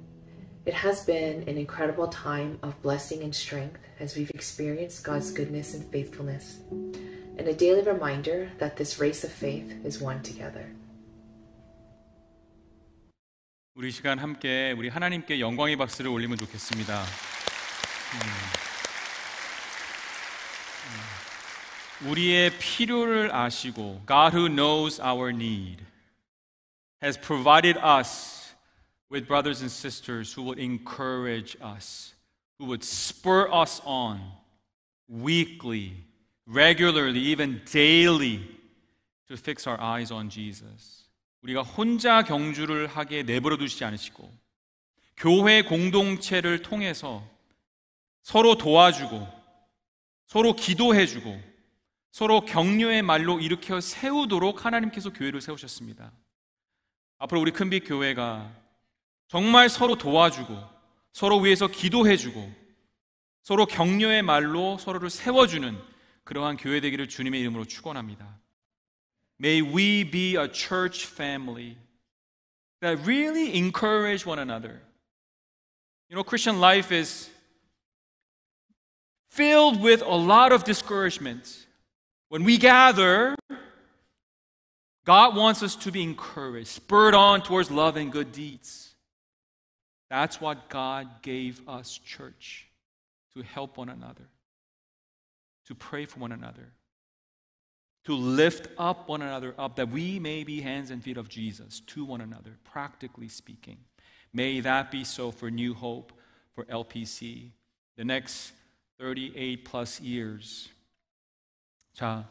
It 0.66 0.76
has 0.76 1.04
been 1.06 1.44
an 1.50 1.58
incredible 1.58 2.08
time 2.08 2.60
of 2.62 2.80
blessing 2.84 3.24
and 3.24 3.34
strength 3.34 3.80
as 4.00 4.16
we've 4.16 4.30
experienced 4.30 5.04
God's 5.04 5.32
goodness 5.32 5.74
and 5.74 5.84
faithfulness, 5.92 6.60
and 6.70 7.48
a 7.48 7.54
daily 7.54 7.82
reminder 7.82 8.52
that 8.60 8.78
this 8.78 9.00
race 9.00 9.24
of 9.24 9.32
faith 9.32 9.74
is 9.84 10.00
won 10.00 10.22
together. 10.22 10.70
우리 13.76 13.90
시간 13.90 14.20
함께 14.20 14.76
우리 14.78 14.90
하나님께 14.90 15.40
영광의 15.40 15.78
박수를 15.78 16.12
올리면 16.12 16.38
좋겠습니다. 16.38 17.02
음. 17.02 18.62
우리의 22.10 22.58
필요를 22.58 23.34
아시고 23.34 24.02
God 24.08 24.36
who 24.36 24.48
knows 24.50 25.00
our 25.02 25.30
need 25.30 25.84
has 27.02 27.20
provided 27.20 27.78
us 27.78 28.35
with 29.11 29.27
brothers 29.27 29.61
and 29.61 29.71
sisters 29.71 30.33
who 30.33 30.43
would 30.43 30.59
encourage 30.59 31.57
us, 31.63 32.15
who 32.59 32.67
would 32.67 32.83
spur 32.83 33.49
us 33.53 33.81
on 33.85 34.21
weekly, 35.09 35.93
regularly, 36.47 37.21
even 37.21 37.61
daily 37.71 38.41
to 39.29 39.37
fix 39.37 39.67
our 39.67 39.81
eyes 39.81 40.11
on 40.11 40.29
Jesus. 40.29 41.05
우리가 41.43 41.63
혼자 41.63 42.23
경주를 42.23 42.89
하게 42.89 43.23
내버려 43.23 43.57
두시지 43.57 43.85
않으시고 43.85 44.29
교회 45.17 45.63
공동체를 45.63 46.63
통해서 46.63 47.25
서로 48.23 48.57
도와주고 48.57 49.27
서로 50.27 50.55
기도해 50.55 51.07
주고 51.07 51.41
서로 52.11 52.41
격려의 52.41 53.03
말로 53.03 53.39
일으켜 53.39 53.81
세우도록 53.81 54.65
하나님께서 54.65 55.13
교회를 55.13 55.41
세우셨습니다. 55.41 56.11
앞으로 57.19 57.41
우리 57.41 57.53
큰빛 57.53 57.85
교회가 57.87 58.53
정말 59.28 59.70
서로 59.70 59.96
도와주고 59.96 60.58
서로 61.14 61.40
위해서 61.40 61.68
기도해주고 61.68 62.52
서로 63.44 63.66
격려의 63.66 64.22
말로 64.22 64.78
서로를 64.78 65.10
세워주는 65.10 65.78
그러한 66.24 66.58
교회 66.58 66.80
되기를 66.80 67.10
주님의 67.10 67.40
이름으로 67.42 67.66
축원합니다. 67.66 68.40
May 69.40 69.62
we 69.62 70.04
be 70.04 70.36
a 70.36 70.48
church 70.52 71.08
family 71.08 71.76
that 72.82 73.04
really 73.08 73.58
encourage 73.58 74.26
one 74.26 74.40
another. 74.40 74.82
You 76.10 76.16
know, 76.16 76.24
Christian 76.24 76.60
life 76.60 76.92
is 76.92 77.30
filled 79.32 79.82
with 79.82 80.04
a 80.04 80.16
lot 80.16 80.52
of 80.52 80.64
discouragement. 80.64 81.66
When 82.30 82.44
we 82.44 82.58
gather, 82.58 83.36
God 85.06 85.36
wants 85.36 85.64
us 85.64 85.76
to 85.78 85.92
be 85.92 86.04
encouraged, 86.04 86.68
spurred 86.68 87.16
on 87.16 87.42
towards 87.42 87.72
love 87.72 87.98
and 87.98 88.12
good 88.12 88.32
deeds. 88.32 88.85
That's 90.10 90.42
what 90.42 90.70
God 90.70 91.22
gave 91.22 91.62
us, 91.68 91.98
church, 91.98 92.68
to 93.34 93.42
help 93.42 93.78
one 93.78 93.90
another, 93.90 94.28
to 95.68 95.76
pray 95.76 96.06
for 96.06 96.20
one 96.20 96.32
another, 96.32 96.74
to 98.06 98.16
lift 98.16 98.68
up 98.78 99.08
one 99.08 99.22
another 99.22 99.56
up, 99.58 99.76
that 99.78 99.90
we 99.90 100.20
may 100.20 100.44
be 100.44 100.62
hands 100.62 100.92
and 100.92 101.02
feet 101.04 101.18
of 101.18 101.30
Jesus 101.30 101.82
to 101.88 102.04
one 102.04 102.20
another, 102.20 102.58
practically 102.64 103.30
speaking. 103.30 103.78
May 104.34 104.60
that 104.62 104.92
be 104.92 105.04
so 105.04 105.32
for 105.32 105.50
New 105.50 105.74
Hope, 105.74 106.12
for 106.54 106.66
LPC, 106.66 107.52
the 107.96 108.04
next 108.04 108.54
38 109.00 109.64
plus 109.64 110.02
years. 110.02 110.70
자, 111.94 112.28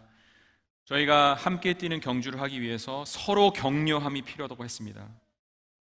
저희가 0.85 1.35
함께 1.35 1.75
뛰는 1.75 2.01
경주를 2.01 2.41
하기 2.41 2.61
위해서 2.61 3.05
서로 3.05 3.53
격려함이 3.53 4.23
필요하다고 4.23 4.65
했습니다. 4.65 5.09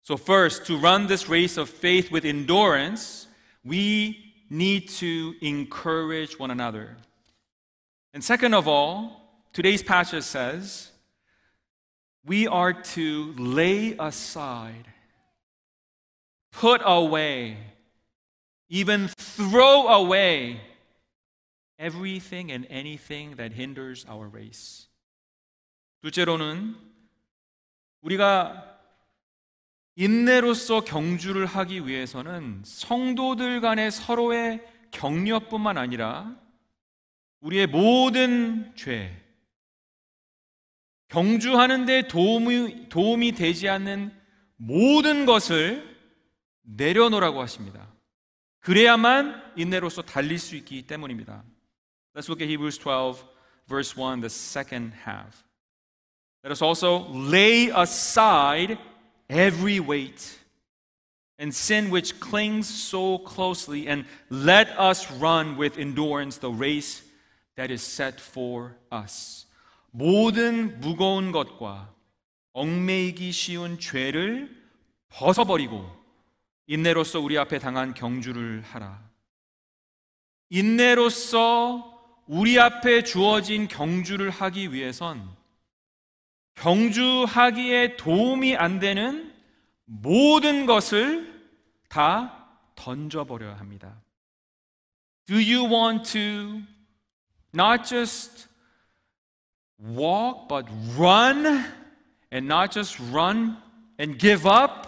So 0.04 0.18
first, 0.18 0.66
to 0.68 0.78
run 0.78 1.08
this 1.08 1.30
race 1.30 1.58
of 1.58 1.70
faith 1.70 2.12
with 2.12 2.26
endurance, 2.26 3.28
we 3.64 4.34
need 4.50 4.90
to 4.90 5.36
encourage 5.42 6.40
one 6.40 6.52
another. 6.52 6.98
And 8.14 8.24
second 8.24 8.56
of 8.56 8.68
all, 8.68 9.44
today's 9.54 9.84
passage 9.84 10.24
says, 10.24 10.92
we 12.26 12.48
are 12.48 12.74
to 12.74 13.34
lay 13.38 13.96
aside, 14.00 14.88
put 16.52 16.82
away, 16.84 17.58
even 18.68 19.10
throw 19.18 19.88
away 19.88 20.62
everything 21.78 22.52
and 22.52 22.68
anything 22.70 23.36
that 23.36 23.54
hinders 23.54 24.06
our 24.10 24.28
race. 24.28 24.88
둘째로는 26.04 26.76
우리가 28.04 28.63
인내로서 29.97 30.81
경주를 30.81 31.47
하기 31.47 31.87
위해서는 31.87 32.63
성도들 32.65 33.61
간의 33.61 33.91
서로의 33.91 34.61
격려뿐만 34.91 35.79
아니라 35.79 36.37
우리의 37.41 37.67
모든 37.67 38.75
죄, 38.75 39.25
경주하는데 41.09 42.09
도움이, 42.09 42.89
도움이 42.89 43.33
되지 43.33 43.69
않는 43.69 44.13
모든 44.57 45.27
것을 45.27 45.97
내려놓으라고 46.63 47.41
하십니다. 47.43 47.89
그래야만 48.61 49.53
인내로서 49.57 50.03
달릴 50.03 50.39
수 50.39 50.57
있기 50.57 50.87
때문입니다. 50.87 51.45
Let's 52.15 52.29
look 52.29 52.41
at 52.41 52.49
Hebrews 52.49 52.79
12, 52.79 53.25
verse 53.69 53.95
1, 53.95 54.21
the 54.21 54.31
second 54.31 54.95
half. 55.07 55.45
Let 56.43 56.51
us 56.51 56.63
also 56.63 57.07
lay 57.13 57.71
aside 57.71 58.79
every 59.29 59.81
weight 59.81 60.39
and 61.39 61.53
sin 61.53 61.91
which 61.91 62.21
clings 62.21 62.69
so 62.69 63.19
closely, 63.19 63.89
and 63.89 64.05
let 64.31 64.69
us 64.79 65.11
run 65.11 65.57
with 65.57 65.79
endurance 65.79 66.39
the 66.39 66.51
race 66.51 67.03
that 67.57 67.73
is 67.73 67.83
set 67.83 68.21
for 68.21 68.77
us. 68.93 69.47
모든 69.91 70.81
무거운 70.81 71.33
것과 71.33 71.93
얽매이기 72.53 73.33
쉬운 73.33 73.79
죄를 73.79 74.49
벗어버리고 75.09 75.85
인내로서 76.67 77.21
우리 77.21 77.37
앞에 77.37 77.59
당한 77.59 77.95
경주를 77.95 78.63
하라. 78.63 79.03
인내로서 80.51 81.93
우리 82.27 82.59
앞에 82.59 83.03
주어진 83.03 83.69
경주를 83.69 84.31
하기 84.31 84.73
위해선 84.73 85.29
경주하기에 86.56 87.96
도움이 87.96 88.56
안 88.56 88.80
되는 88.80 89.34
모든 89.86 90.66
것을 90.66 91.34
다 91.88 92.48
던져버려야 92.76 93.56
합니다. 93.58 94.02
Do 95.26 95.38
you 95.38 95.64
want 95.64 96.12
to 96.14 96.62
not 97.54 97.88
just 97.88 98.48
walk, 99.80 100.48
but 100.48 100.66
run, 100.98 101.66
and 102.32 102.48
not 102.48 102.72
just 102.72 103.00
run 103.12 103.58
and 103.98 104.20
give 104.20 104.46
up 104.46 104.88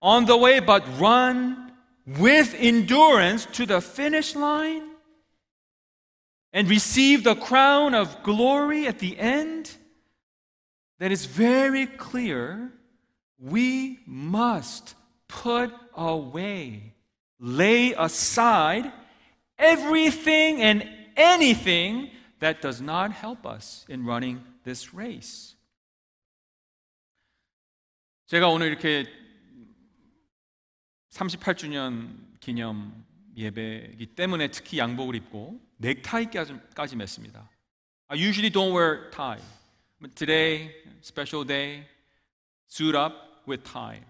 on 0.00 0.26
the 0.26 0.36
way, 0.36 0.60
but 0.60 0.82
run 1.00 1.72
with 2.06 2.54
endurance 2.54 3.46
to 3.46 3.66
the 3.66 3.80
finish 3.80 4.34
line 4.34 4.90
and 6.52 6.68
receive 6.68 7.24
the 7.24 7.34
crown 7.34 7.94
of 7.94 8.22
glory 8.22 8.86
at 8.86 8.98
the 8.98 9.18
end? 9.18 9.76
That 10.98 11.10
is 11.10 11.26
very 11.26 11.86
clear. 11.86 12.72
We 13.38 14.00
must 14.06 14.94
put 15.28 15.72
away, 15.96 16.94
lay 17.38 17.92
aside 17.92 18.92
everything 19.58 20.62
and 20.62 20.86
anything 21.16 22.10
that 22.40 22.60
does 22.62 22.80
not 22.80 23.12
help 23.12 23.46
us 23.46 23.84
in 23.88 24.04
running 24.04 24.40
this 24.64 24.94
race. 24.94 25.56
제가 28.26 28.48
오늘 28.48 28.68
이렇게 28.68 29.06
38주년 31.10 32.38
기념 32.40 33.04
예배이기 33.36 34.14
때문에 34.14 34.48
특히 34.48 34.78
양복을 34.78 35.14
입고 35.16 35.60
넥타이까지 35.78 36.54
맸습니다. 36.74 37.48
I 38.08 38.18
usually 38.18 38.50
don't 38.50 38.72
wear 38.72 39.10
tie. 39.10 39.40
But 40.00 40.16
today, 40.16 40.74
special 41.00 41.44
day, 41.44 41.86
suit 42.66 42.94
up 42.94 43.12
with 43.46 43.64
tie. 43.64 44.00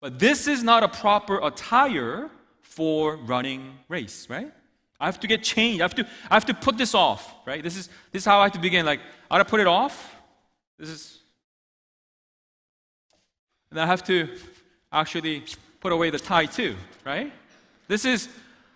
But 0.00 0.18
this 0.18 0.46
is 0.46 0.62
not 0.62 0.82
a 0.82 0.88
proper 0.88 1.40
attire 1.42 2.30
for 2.62 3.16
running 3.16 3.78
race, 3.88 4.26
right? 4.30 4.52
I 5.00 5.06
have 5.06 5.20
to 5.20 5.26
get 5.26 5.42
changed. 5.42 5.80
I 5.80 5.84
have 5.84 5.94
to, 5.96 6.06
I 6.30 6.34
have 6.34 6.44
to 6.46 6.54
put 6.54 6.76
this 6.76 6.94
off, 6.94 7.34
right? 7.46 7.62
This 7.62 7.76
is, 7.76 7.88
this 8.12 8.22
is 8.22 8.24
how 8.24 8.40
I 8.40 8.44
have 8.44 8.52
to 8.52 8.60
begin. 8.60 8.86
Like, 8.86 9.00
I 9.30 9.36
have 9.36 9.46
to 9.46 9.50
put 9.50 9.60
it 9.60 9.66
off. 9.66 10.14
This 10.78 10.88
is, 10.88 11.18
and 13.70 13.80
I 13.80 13.86
have 13.86 14.04
to 14.04 14.28
actually 14.92 15.44
put 15.80 15.92
away 15.92 16.10
the 16.10 16.18
tie 16.18 16.46
too, 16.46 16.76
right? 17.04 17.32
This 17.86 18.04
is 18.04 18.28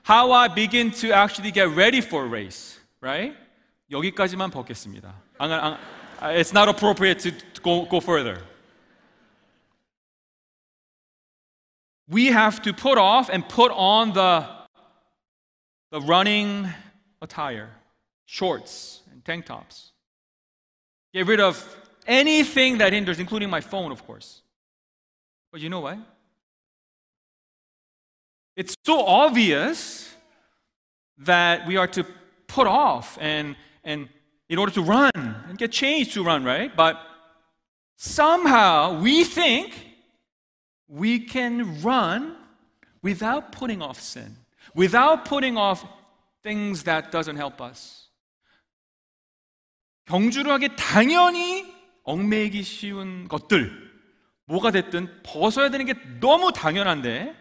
how 0.03 0.33
I 0.33 0.49
begin 0.49 0.91
to 1.03 1.13
actually 1.13 1.51
get 1.51 1.69
ready 1.71 2.01
for 2.01 2.25
a 2.25 2.27
race, 2.27 2.79
right? 3.01 3.37
여기까지만 3.91 4.51
벗겠습니다. 4.51 5.15
안, 5.39 5.53
안, 5.53 5.79
uh, 6.20 6.30
it's 6.30 6.52
not 6.52 6.68
appropriate 6.68 7.20
to 7.20 7.32
go, 7.62 7.86
go 7.86 8.00
further. 8.00 8.40
We 12.10 12.28
have 12.28 12.62
to 12.64 12.74
put 12.74 12.98
off 12.98 13.30
and 13.30 13.48
put 13.48 13.72
on 13.72 14.14
the, 14.14 14.48
the 15.92 16.02
running 16.02 16.70
attire, 17.22 17.70
shorts 18.26 19.02
and 19.12 19.24
tank 19.24 19.46
tops. 19.46 19.92
Get 21.14 21.28
rid 21.28 21.40
of 21.40 21.76
anything 22.08 22.80
that 22.80 22.94
hinders, 22.94 23.20
including 23.20 23.50
my 23.50 23.62
phone, 23.62 23.92
of 23.92 24.06
course. 24.08 24.42
But 25.52 25.62
you 25.62 25.70
know 25.70 25.82
what? 25.82 26.00
It's 28.56 28.76
so 28.86 29.06
obvious 29.06 30.16
that 31.20 31.68
we 31.68 31.78
are 31.78 31.88
to 31.88 32.06
put 32.48 32.66
off 32.66 33.18
and, 33.22 33.56
and 33.84 34.10
in 34.50 34.58
order 34.58 34.72
to 34.74 34.82
run 34.82 35.12
and 35.58 35.60
get 35.60 35.72
changed 35.72 36.14
to 36.14 36.24
run, 36.24 36.44
right? 36.44 36.76
But 36.76 36.98
somehow 37.96 39.02
we 39.02 39.24
think 39.24 39.74
we 40.88 41.20
can 41.20 41.82
run 41.82 42.36
without 43.02 43.52
putting 43.52 43.82
off 43.82 44.00
sin, 44.00 44.38
without 44.76 45.26
putting 45.26 45.58
off 45.58 45.86
things 46.44 46.84
that 46.84 47.12
doesn't 47.12 47.38
help 47.38 47.62
us. 47.62 48.10
경주하게 50.06 50.76
당연히 50.78 51.66
얽매이기 52.04 52.64
쉬운 52.64 53.28
것들, 53.28 53.70
뭐가 54.46 54.72
됐든 54.72 55.24
벗어야 55.24 55.70
되는 55.70 55.86
게 55.86 55.94
너무 56.22 56.54
당연한데, 56.54 57.36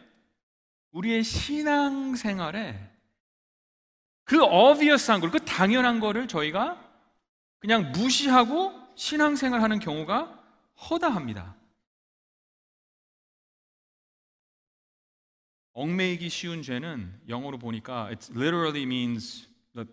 우리의 0.90 1.22
신앙생활에 1.22 2.90
그 4.24 4.42
obvious한 4.42 5.20
걸, 5.20 5.30
그 5.30 5.44
당연한 5.44 6.00
거를 6.00 6.26
저희가 6.26 6.85
그냥 7.66 7.90
무시하고 7.90 8.72
신앙생활 8.94 9.60
하는 9.60 9.80
경우가 9.80 10.40
허다합니다. 10.88 11.56
얽매이기 15.72 16.28
쉬운 16.28 16.62
죄는 16.62 17.22
영어로 17.28 17.58
보니까 17.58 18.06
it 18.06 18.30
literally 18.30 18.84
means 18.84 19.48
the 19.74 19.84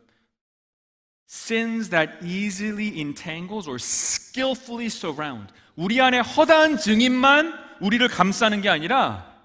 sins 1.27 1.89
that 1.89 2.23
easily 2.23 2.99
entangles 2.99 3.67
or 3.67 3.77
skillfully 3.77 4.85
surround. 4.85 5.51
우리 5.75 5.99
안에 5.99 6.19
허다한 6.19 6.77
증인만 6.77 7.53
우리를 7.81 8.07
감싸는 8.07 8.61
게 8.61 8.69
아니라 8.69 9.35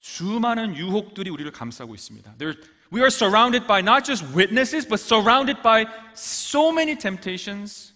수많은 0.00 0.76
유혹들이 0.76 1.30
우리를 1.30 1.52
감싸고 1.52 1.94
있습니다. 1.94 2.38
There, 2.38 2.60
we 2.91 3.01
are 3.01 3.09
surrounded 3.09 3.67
by 3.67 3.81
not 3.81 4.05
just 4.05 4.23
witnesses, 4.33 4.85
but 4.85 4.99
surrounded 4.99 5.61
by 5.61 5.87
so 6.13 6.71
many 6.71 6.95
temptations, 6.95 7.91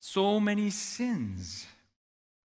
so 0.00 0.38
many 0.38 0.70
sins. 0.70 1.66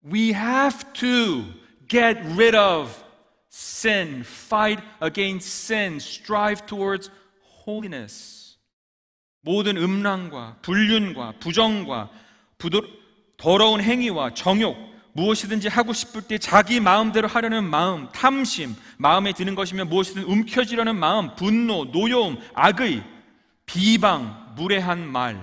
We 0.02 0.32
have 0.32 0.92
to 0.94 1.44
get 1.86 2.24
rid 2.24 2.54
of 2.54 3.02
sin, 3.48 4.24
fight 4.24 4.80
against 5.00 5.48
sin, 5.48 6.00
strive 6.00 6.66
towards 6.66 7.10
holiness. 7.40 8.56
모든 9.44 9.76
음란과 9.76 10.56
불륜과 10.62 11.34
부정과 11.38 12.10
부도, 12.58 12.82
더러운 13.36 13.80
행위와 13.80 14.32
정욕, 14.34 14.87
무엇이든지 15.12 15.68
하고 15.68 15.92
싶을 15.92 16.22
때 16.22 16.38
자기 16.38 16.80
마음대로 16.80 17.28
하려는 17.28 17.64
마음, 17.64 18.08
탐심, 18.10 18.74
마음에 18.98 19.32
드는 19.32 19.54
것이면 19.54 19.88
무엇이든 19.88 20.24
움켜쥐려는 20.24 20.96
마음, 20.96 21.34
분노, 21.36 21.84
노여움, 21.84 22.38
악의, 22.52 23.04
비방, 23.66 24.54
무례한 24.56 25.06
말, 25.06 25.36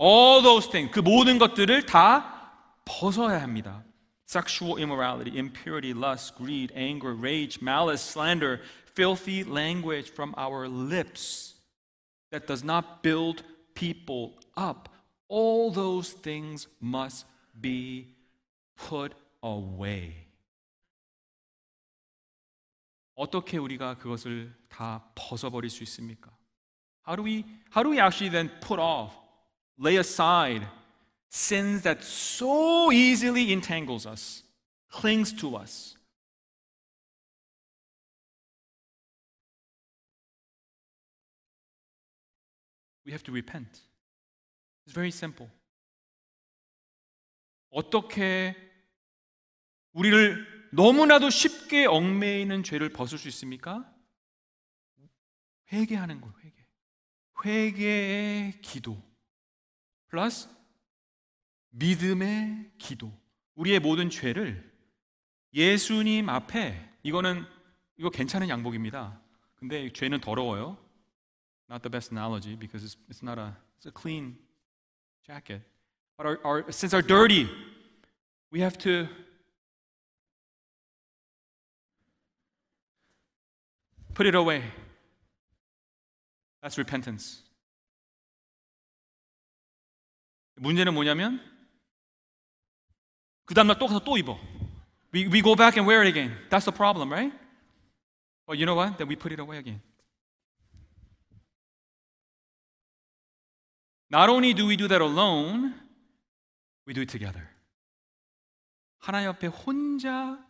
all 0.00 0.42
those 0.42 0.70
things, 0.70 0.92
그 0.92 1.00
모든 1.00 1.38
것들을 1.38 1.86
다 1.86 2.52
벗어야 2.84 3.40
합니다. 3.40 3.84
sexual 4.28 4.76
immorality, 4.76 5.38
impurity, 5.38 5.94
lust, 5.94 6.36
greed, 6.36 6.70
anger, 6.76 7.14
rage, 7.14 7.60
malice, 7.62 8.02
slander, 8.02 8.60
filthy 8.94 9.42
language 9.42 10.10
from 10.10 10.34
our 10.36 10.68
lips 10.68 11.54
that 12.30 12.46
does 12.46 12.62
not 12.62 13.02
build 13.02 13.42
people 13.74 14.34
up. 14.54 14.90
All 15.28 15.70
those 15.70 16.12
things 16.12 16.68
must 16.80 17.24
be 17.58 18.08
put 18.76 19.14
away. 19.42 20.26
어떻게 23.14 23.58
우리가 23.58 23.98
그것을 23.98 24.54
다 24.68 25.10
벗어버릴 25.14 25.70
수 25.70 25.82
있습니까? 25.82 26.30
How 27.06 27.16
do 27.16 27.24
we 27.24 27.44
how 27.74 27.82
do 27.82 27.90
we 27.90 27.98
actually 27.98 28.30
then 28.30 28.48
put 28.60 28.78
off, 28.78 29.16
lay 29.76 29.98
aside 29.98 30.66
sins 31.30 31.82
that 31.82 32.04
so 32.04 32.92
easily 32.92 33.52
entangles 33.52 34.06
us, 34.06 34.44
clings 34.90 35.34
to 35.34 35.56
us? 35.56 35.96
We 43.04 43.12
have 43.12 43.24
to 43.24 43.32
repent. 43.32 43.80
It's 44.84 44.92
very 44.92 45.10
simple. 45.10 45.48
어떻게 47.73 48.55
우리를 49.93 50.69
너무나도 50.71 51.29
쉽게 51.29 51.85
얽매이는 51.85 52.63
죄를 52.63 52.89
벗을 52.89 53.17
수 53.17 53.27
있습니까? 53.27 53.91
회개하는 55.71 56.21
거예요, 56.21 56.35
회개. 56.43 56.65
회개의 57.45 58.61
기도. 58.61 59.01
플러스 60.07 60.47
믿음의 61.71 62.71
기도. 62.77 63.11
우리의 63.55 63.79
모든 63.79 64.09
죄를 64.09 64.71
예수님 65.53 66.29
앞에 66.29 66.91
이거는 67.03 67.45
이거 67.97 68.09
괜찮은 68.09 68.49
양복입니다. 68.49 69.19
근데 69.55 69.91
죄는 69.91 70.21
더러워요. 70.21 70.77
Not 71.69 71.81
the 71.81 71.91
best 71.91 72.13
analogy 72.13 72.55
because 72.57 72.85
it's, 72.85 72.97
it's 73.09 73.23
not 73.23 73.39
a 73.39 73.55
it's 73.77 73.87
a 73.87 73.91
clean 73.91 74.37
jacket. 75.25 75.72
But 76.16 76.26
our, 76.26 76.38
our 76.44 76.72
sins 76.72 76.94
are 76.94 77.02
dirty. 77.02 77.48
We 78.50 78.60
have 78.60 78.76
to 78.78 79.08
put 84.14 84.26
it 84.26 84.34
away. 84.34 84.64
That's 86.62 86.76
repentance. 86.76 87.42
문제는 90.60 90.92
뭐냐면 90.92 91.40
그 93.44 93.54
다음날 93.54 93.78
또 93.78 93.86
가서 93.86 94.00
또 94.00 94.18
입어. 94.18 94.36
We, 95.12 95.26
we 95.28 95.40
go 95.40 95.54
back 95.54 95.78
and 95.78 95.86
wear 95.86 96.02
it 96.02 96.08
again. 96.08 96.36
That's 96.50 96.66
the 96.66 96.72
problem, 96.72 97.10
right? 97.10 97.32
But 98.46 98.58
you 98.58 98.66
know 98.66 98.74
what? 98.74 98.98
Then 98.98 99.08
we 99.08 99.16
put 99.16 99.32
it 99.32 99.38
away 99.38 99.58
again. 99.58 99.80
Not 104.10 104.28
only 104.28 104.52
do 104.52 104.66
we 104.66 104.76
do 104.76 104.88
that 104.88 105.00
alone, 105.00 105.74
we 106.87 106.93
do 106.93 107.01
it 107.01 107.11
together. 107.11 107.47
하나님 108.99 109.29
앞에 109.29 109.47
혼자 109.47 110.43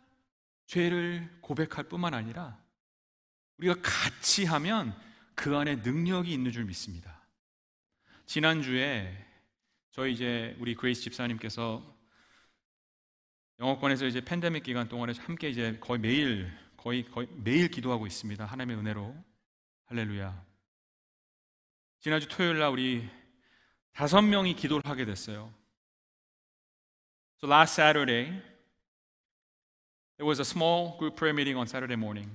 죄를 0.66 1.28
고백할 1.40 1.84
뿐만 1.88 2.14
아니라 2.14 2.58
우리가 3.58 3.74
같이 3.82 4.44
하면 4.44 4.94
그 5.34 5.56
안에 5.56 5.76
능력이 5.76 6.32
있는 6.32 6.52
줄 6.52 6.64
믿습니다. 6.64 7.26
지난주에 8.26 9.26
저희 9.90 10.12
이제 10.12 10.56
우리 10.58 10.74
그레이스 10.74 11.02
집사님께서 11.02 11.94
영어권에서 13.60 14.06
이제 14.06 14.20
팬데믹 14.20 14.62
기간 14.64 14.88
동안에 14.88 15.12
함께 15.18 15.48
이제 15.48 15.78
거의 15.80 16.00
매일 16.00 16.52
거의 16.76 17.08
거의 17.10 17.28
매일 17.30 17.68
기도하고 17.68 18.06
있습니다. 18.06 18.44
하나님의 18.44 18.76
은혜로 18.78 19.24
할렐루야. 19.86 20.44
지난주 22.00 22.28
토요일 22.28 22.58
날 22.58 22.70
우리 22.70 23.08
다섯 23.92 24.22
명이 24.22 24.56
기도를 24.56 24.90
하게 24.90 25.04
됐어요. 25.04 25.52
So 27.41 27.47
last 27.47 27.73
Saturday, 27.73 28.33
there 30.17 30.25
was 30.25 30.39
a 30.39 30.45
small 30.45 30.97
group 30.99 31.15
prayer 31.15 31.33
meeting 31.33 31.55
on 31.55 31.67
Saturday 31.67 31.95
morning, 31.95 32.29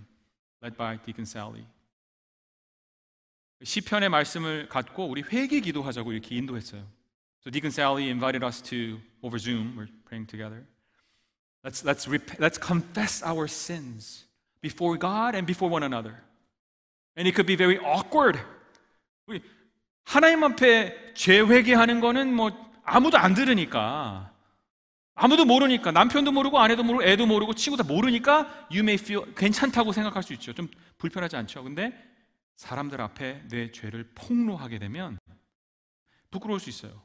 led 0.62 0.76
by 0.76 0.96
Deacon 1.04 1.26
Sally. 1.26 1.66
시편의 3.62 4.08
말씀을 4.08 4.68
갖고 4.68 5.06
우리 5.06 5.22
회개 5.22 5.60
기도하자고 5.60 6.12
이렇게 6.12 6.36
인도했어요. 6.36 6.84
So 7.42 7.50
Deacon 7.50 7.70
Sally 7.70 8.08
invited 8.08 8.42
us 8.44 8.62
to 8.62 9.00
over 9.22 9.38
Zoom. 9.38 9.76
We're 9.76 9.88
praying 10.06 10.26
together. 10.26 10.64
Let's 11.62 11.84
let's 11.84 12.08
rep- 12.08 12.38
let's 12.38 12.58
confess 12.58 13.22
our 13.22 13.46
sins 13.46 14.24
before 14.60 14.96
God 14.98 15.34
and 15.34 15.46
before 15.46 15.70
one 15.70 15.82
another. 15.82 16.22
And 17.16 17.28
it 17.28 17.34
could 17.34 17.46
be 17.46 17.56
very 17.56 17.78
awkward. 17.78 18.38
우리 19.26 19.42
하나님 20.04 20.42
앞에 20.44 21.14
죄 21.14 21.40
회개하는 21.40 22.00
거는 22.00 22.34
뭐 22.34 22.50
아무도 22.84 23.18
안 23.18 23.34
들으니까 23.34 24.32
아무도 25.21 25.43
모르니까 25.43 25.91
남편도 25.91 26.31
모르고 26.31 26.59
아내도 26.59 26.81
모르고 26.81 27.03
애도 27.03 27.25
모르고 27.25 27.53
친구 27.53 27.75
다 27.75 27.83
모르니까 27.83 28.67
you 28.71 28.79
may 28.79 28.93
feel 28.93 29.35
괜찮다고 29.35 29.91
생각할 29.91 30.23
수 30.23 30.31
있죠. 30.33 30.53
좀 30.53 30.69
불편하지 30.97 31.35
않죠. 31.35 31.61
근데 31.61 31.91
사람들 32.55 33.01
앞에 33.01 33.47
내 33.49 33.69
죄를 33.69 34.09
폭로하게 34.15 34.79
되면 34.79 35.19
부끄러울 36.31 36.61
수 36.61 36.69
있어요. 36.69 37.01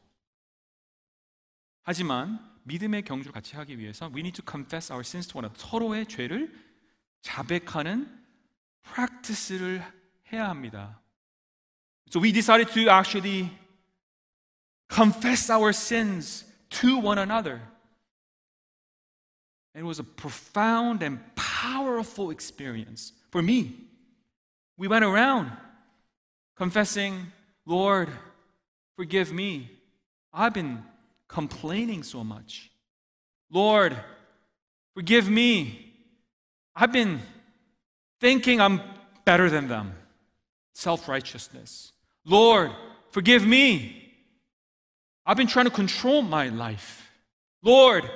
하지만 1.82 2.38
믿음의 2.62 3.02
경주를 3.02 3.32
같이 3.32 3.56
하기 3.56 3.80
위해서 3.80 4.06
we 4.06 4.20
need 4.20 4.40
to 4.40 4.44
confess 4.48 4.92
our 4.92 5.00
sins 5.00 5.26
to 5.26 5.40
one 5.40 5.46
another. 5.46 5.68
서로의 5.68 6.06
죄를 6.06 6.54
자백하는 7.22 8.24
practice를 8.84 9.82
해야 10.32 10.48
합니다. 10.48 11.00
So 12.08 12.22
we 12.22 12.32
decided 12.32 12.72
to 12.72 12.88
actually 12.88 13.50
confess 14.88 15.50
our 15.50 15.70
sins 15.70 16.46
to 16.68 16.96
one 16.98 17.18
another. 17.18 17.73
It 19.74 19.82
was 19.82 19.98
a 19.98 20.04
profound 20.04 21.02
and 21.02 21.18
powerful 21.34 22.30
experience 22.30 23.12
for 23.30 23.42
me. 23.42 23.74
We 24.76 24.88
went 24.88 25.04
around 25.04 25.50
confessing, 26.56 27.32
Lord, 27.66 28.08
forgive 28.96 29.32
me. 29.32 29.70
I've 30.32 30.54
been 30.54 30.82
complaining 31.28 32.02
so 32.02 32.22
much. 32.22 32.70
Lord, 33.50 33.96
forgive 34.94 35.28
me. 35.28 35.92
I've 36.76 36.92
been 36.92 37.20
thinking 38.20 38.60
I'm 38.60 38.80
better 39.24 39.50
than 39.50 39.68
them. 39.68 39.94
Self 40.72 41.08
righteousness. 41.08 41.92
Lord, 42.24 42.72
forgive 43.10 43.46
me. 43.46 44.12
I've 45.26 45.36
been 45.36 45.46
trying 45.46 45.66
to 45.66 45.70
control 45.70 46.22
my 46.22 46.48
life. 46.48 47.10
Lord, 47.62 48.08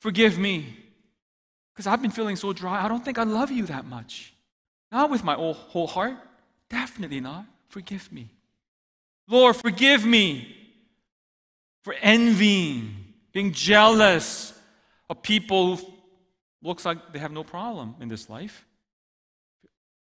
forgive 0.00 0.38
me. 0.38 0.83
Because 1.73 1.87
I've 1.87 2.01
been 2.01 2.11
feeling 2.11 2.35
so 2.35 2.53
dry. 2.53 2.83
I 2.83 2.87
don't 2.87 3.03
think 3.03 3.17
I 3.17 3.23
love 3.23 3.51
you 3.51 3.65
that 3.67 3.85
much. 3.85 4.33
Not 4.91 5.09
with 5.09 5.23
my 5.23 5.35
whole 5.35 5.87
heart. 5.87 6.17
Definitely 6.69 7.21
not. 7.21 7.45
Forgive 7.69 8.11
me. 8.11 8.29
Lord, 9.27 9.55
forgive 9.55 10.05
me 10.05 10.55
for 11.83 11.95
envying, 12.01 13.13
being 13.31 13.53
jealous 13.53 14.53
of 15.09 15.21
people 15.21 15.77
who 15.77 15.93
looks 16.61 16.85
like 16.85 17.13
they 17.13 17.19
have 17.19 17.31
no 17.31 17.43
problem 17.43 17.95
in 18.01 18.09
this 18.09 18.29
life. 18.29 18.65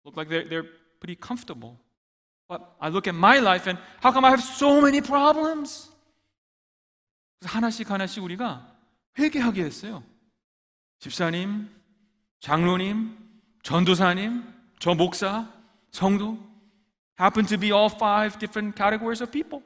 Look 0.05 0.17
like 0.17 0.29
they're, 0.29 0.45
they're 0.45 0.67
pretty 0.99 1.17
comfortable. 1.17 1.79
But 2.49 2.75
I 2.81 2.89
look 2.89 3.07
at 3.07 3.15
my 3.15 3.39
life 3.39 3.67
and 3.67 3.79
how 4.01 4.11
come 4.11 4.25
I 4.25 4.31
have 4.31 4.43
so 4.43 4.81
many 4.81 5.01
problems? 5.01 5.89
그래서 7.39 7.55
하나씩 7.55 7.91
하나씩 7.91 8.23
우리가 8.23 8.67
회개하게 9.19 9.65
했어요. 9.65 10.03
집사님, 10.99 11.69
장로님, 12.41 13.17
전도사님, 13.63 14.45
저 14.79 14.95
목사, 14.95 15.49
성도 15.91 16.39
happen 17.19 17.45
to 17.47 17.59
be 17.59 17.71
all 17.71 17.91
five 17.91 18.39
different 18.39 18.75
categories 18.75 19.21
of 19.21 19.31
people. 19.31 19.63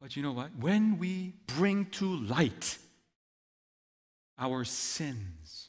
But 0.00 0.16
you 0.16 0.22
know 0.22 0.32
what? 0.32 0.50
When 0.58 0.98
we 0.98 1.34
bring 1.46 1.86
to 1.92 2.16
light 2.16 2.78
our 4.36 4.64
sins, 4.64 5.68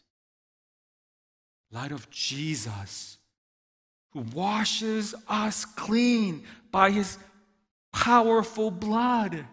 light 1.72 1.92
of 1.92 2.10
Jesus, 2.10 3.18
who 4.12 4.26
washes 4.34 5.14
us 5.28 5.66
clean 5.66 6.44
by 6.72 6.90
his 6.90 7.20
powerful 7.92 8.72
blood, 8.72 9.46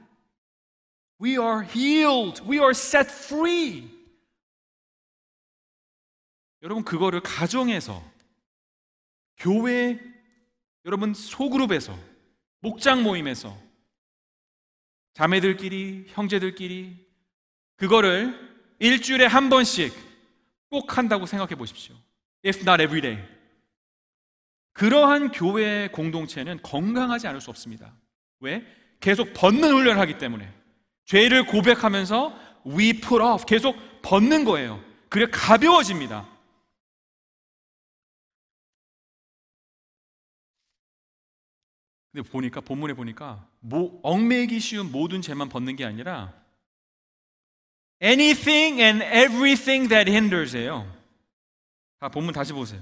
we 1.21 1.37
are 1.37 1.63
healed. 1.63 2.41
We 2.47 2.59
are 2.59 2.71
set 2.71 3.09
free. 3.11 3.89
여러분, 6.61 6.83
그거를 6.83 7.21
가정에서, 7.21 8.03
교회, 9.37 9.99
여러분 10.85 11.13
소그룹에서, 11.13 11.97
목장 12.59 13.03
모임에서, 13.03 13.55
자매들끼리, 15.13 16.05
형제들끼리, 16.09 17.05
그거를 17.77 18.33
일주일에 18.79 19.25
한 19.25 19.49
번씩 19.49 19.93
꼭 20.69 20.97
한다고 20.97 21.25
생각해 21.25 21.55
보십시오. 21.55 21.95
If 22.45 22.61
not 22.61 22.81
every 22.81 23.01
day. 23.01 23.23
그러한 24.73 25.31
교회 25.31 25.87
공동체는 25.87 26.61
건강하지 26.61 27.27
않을 27.27 27.39
수 27.39 27.49
없습니다. 27.49 27.93
왜? 28.39 28.65
계속 28.99 29.33
벗는 29.33 29.71
훈련을 29.71 29.99
하기 30.01 30.17
때문에. 30.17 30.51
죄를 31.05 31.45
고백하면서 31.45 32.33
we 32.67 32.99
put 32.99 33.21
off 33.21 33.45
계속 33.45 33.75
벗는 34.01 34.43
거예요. 34.43 34.83
그래 35.09 35.27
가벼워집니다. 35.31 36.27
근데 42.11 42.29
보니까 42.29 42.61
본문에 42.61 42.93
보니까 42.93 43.45
모, 43.59 43.99
얽매기 44.01 44.59
쉬운 44.59 44.91
모든 44.91 45.21
죄만 45.21 45.49
벗는 45.49 45.75
게 45.75 45.83
아니라 45.85 46.33
anything 48.01 48.81
and 48.81 49.03
everything 49.03 49.89
that 49.89 50.09
hinders예요. 50.09 50.91
자, 51.99 52.09
본문 52.09 52.33
다시 52.33 52.53
보세요. 52.53 52.81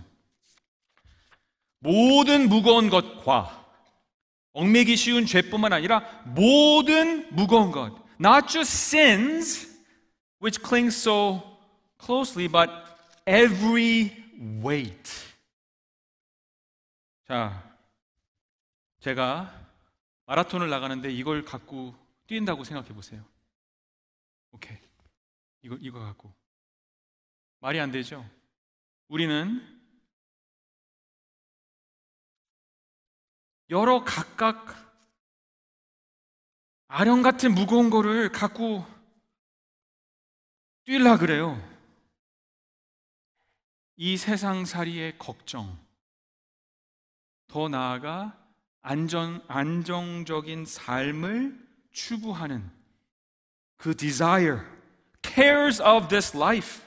모든 1.79 2.47
무거운 2.47 2.89
것과 2.89 3.65
얽매기 4.53 4.95
쉬운 4.95 5.25
죄뿐만 5.25 5.73
아니라 5.73 6.01
모든 6.25 7.27
무거운 7.35 7.71
것 7.71 8.02
Not 8.23 8.47
just 8.47 8.71
sins, 8.71 9.67
which 10.39 10.63
cling 10.63 10.91
so 10.91 11.43
closely, 11.97 12.47
but 12.47 12.71
every 13.25 14.11
weight. 14.63 15.11
자, 17.27 17.61
제가 19.01 19.53
마라톤을 20.25 20.69
나가는데 20.69 21.11
이걸 21.11 21.43
갖고 21.43 21.93
뛴다고 22.27 22.63
생각해 22.63 22.93
보세요. 22.93 23.25
오케이. 24.51 24.77
이거, 25.61 25.75
이거 25.81 25.99
갖고. 25.99 26.33
말이 27.59 27.77
안 27.81 27.91
되죠? 27.91 28.25
우리는 29.09 29.61
여러 33.69 34.05
각각 34.05 34.82
아령 36.95 37.23
같은 37.23 37.55
무거운 37.55 37.89
거를 37.89 38.31
갖고 38.31 38.85
뛰려 40.85 41.17
그래요. 41.17 41.59
이 43.95 44.15
세상살이의 44.15 45.17
걱정, 45.17 45.75
더 47.47 47.67
나아가 47.67 48.37
안전, 48.83 49.43
안정적인 49.47 50.65
삶을 50.65 51.59
추구하는 51.91 52.69
그 53.77 53.95
desire, 53.95 54.59
cares 55.23 55.81
of 55.81 56.09
this 56.09 56.37
life, 56.37 56.83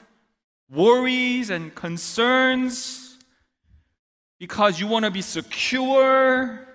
worries 0.71 1.51
and 1.51 1.75
concerns, 1.77 3.19
because 4.39 4.81
you 4.81 4.89
want 4.89 5.05
to 5.05 5.11
be 5.11 5.19
secure 5.19 6.65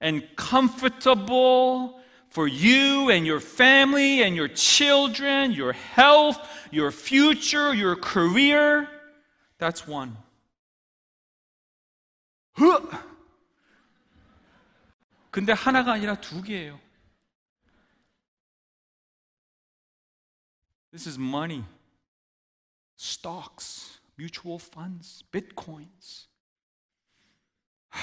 and 0.00 0.28
comfortable 0.36 2.00
for 2.31 2.47
you 2.47 3.09
and 3.09 3.25
your 3.25 3.39
family 3.39 4.21
and 4.21 4.35
your 4.35 4.47
children, 4.47 5.51
your 5.51 5.73
health, 5.73 6.37
your 6.71 6.91
future, 6.91 7.73
your 7.73 7.95
career. 7.95 8.87
That's 9.59 9.87
one. 9.87 10.17
근데 15.31 15.53
하나가 15.53 15.93
아니라 15.93 16.15
두 16.19 16.41
개예요. 16.41 16.79
This 20.91 21.05
is 21.05 21.19
money, 21.19 21.63
stocks, 22.95 23.99
mutual 24.17 24.57
funds, 24.57 25.23
bitcoins. 25.31 26.27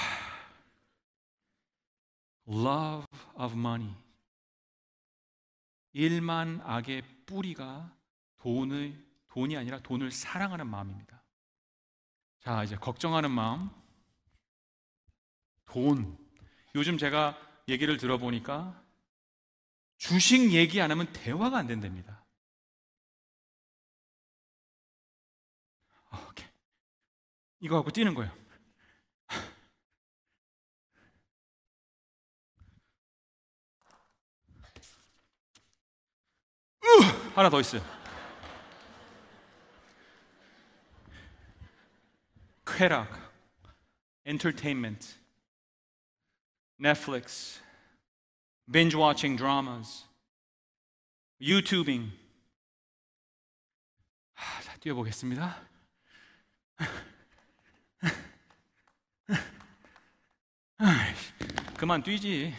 Love 2.47 3.05
of 3.35 3.55
money. 3.55 3.97
일만 5.92 6.60
악의 6.64 7.02
뿌리가 7.26 7.94
돈을 8.38 9.10
돈이 9.28 9.56
아니라 9.56 9.80
돈을 9.80 10.10
사랑하는 10.10 10.66
마음입니다. 10.66 11.22
자, 12.40 12.64
이제 12.64 12.76
걱정하는 12.76 13.30
마음. 13.30 13.70
돈. 15.66 16.18
요즘 16.74 16.98
제가 16.98 17.38
얘기를 17.68 17.96
들어보니까 17.96 18.82
주식 19.96 20.52
얘기 20.52 20.80
안 20.80 20.90
하면 20.90 21.12
대화가 21.12 21.58
안 21.58 21.66
된답니다. 21.66 22.24
오케이. 26.28 26.48
이거 27.60 27.76
갖고 27.76 27.90
뛰는 27.90 28.14
거예요. 28.14 28.39
하나 37.35 37.49
더 37.49 37.59
있어요. 37.59 37.81
쾌락, 42.65 43.07
entertainment, 44.25 45.15
Netflix, 46.77 47.59
binge 48.69 48.95
watching 48.95 49.37
dramas, 49.37 50.05
YouTubing. 51.41 52.11
하, 54.33 54.61
자, 54.61 54.75
뛰어보겠습니다. 54.77 55.61
그만 61.77 62.03
뛰지. 62.03 62.53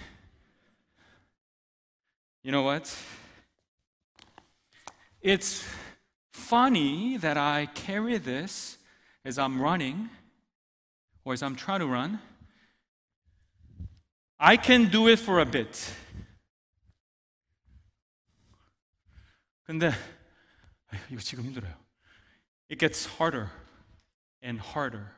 You 2.42 2.52
know 2.52 2.62
what? 2.62 2.88
It's 5.20 5.64
funny 6.32 7.16
that 7.16 7.36
I 7.36 7.66
carry 7.74 8.18
this 8.18 8.78
as 9.24 9.38
I'm 9.38 9.60
running 9.60 10.08
or 11.24 11.32
as 11.32 11.42
I'm 11.42 11.56
trying 11.56 11.80
to 11.80 11.86
run. 11.86 12.20
I 14.38 14.56
can 14.56 14.88
do 14.88 15.08
it 15.08 15.18
for 15.18 15.40
a 15.40 15.46
bit. 15.46 15.92
근데 19.66 19.92
이거 21.10 21.20
지금 21.20 21.44
힘들어요. 21.44 21.74
It 22.68 22.78
gets 22.78 23.06
harder 23.06 23.50
and 24.42 24.60
harder. 24.60 25.12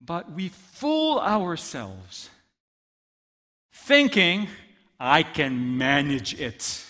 But 0.00 0.32
we 0.32 0.48
fool 0.50 1.18
ourselves 1.18 2.28
thinking 3.72 4.48
I 4.98 5.22
can 5.22 5.78
manage 5.78 6.34
it. 6.38 6.87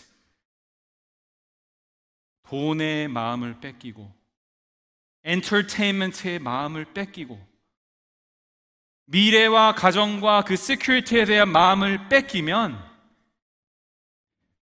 돈의 2.49 3.07
마음을 3.09 3.59
뺏기고, 3.59 4.11
엔터테인먼트의 5.23 6.39
마음을 6.39 6.93
뺏기고, 6.93 7.39
미래와 9.05 9.75
가정과 9.75 10.43
그 10.45 10.55
security에 10.55 11.25
대한 11.25 11.49
마음을 11.49 12.09
뺏기면 12.09 12.89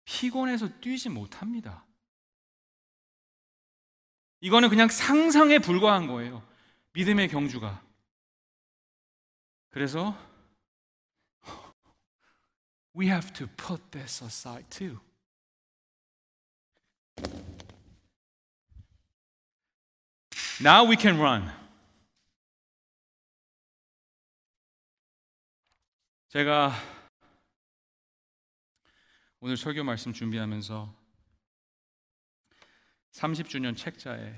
피곤해서 0.05 0.79
뛰지 0.79 1.09
못합니다. 1.09 1.85
이거는 4.39 4.69
그냥 4.69 4.87
상상에 4.87 5.59
불과한 5.59 6.07
거예요. 6.07 6.47
믿음의 6.93 7.27
경주가. 7.29 7.81
그래서 9.69 10.17
we 12.97 13.07
have 13.07 13.33
to 13.33 13.47
put 13.57 13.81
this 13.91 14.23
aside 14.23 14.65
too. 14.69 14.99
Now 20.61 20.89
we 20.89 20.95
can 20.97 21.19
run. 21.19 21.51
제가 26.29 26.71
오늘 29.41 29.57
설교 29.57 29.83
말씀 29.83 30.13
준비하면서 30.13 30.95
30주년 33.11 33.75
책자에 33.75 34.33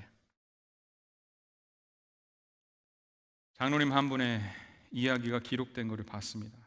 장로님 3.54 3.92
한 3.94 4.10
분의 4.10 4.42
이야기가 4.90 5.40
기록된 5.40 5.88
것을 5.88 6.04
봤습니다. 6.04 6.58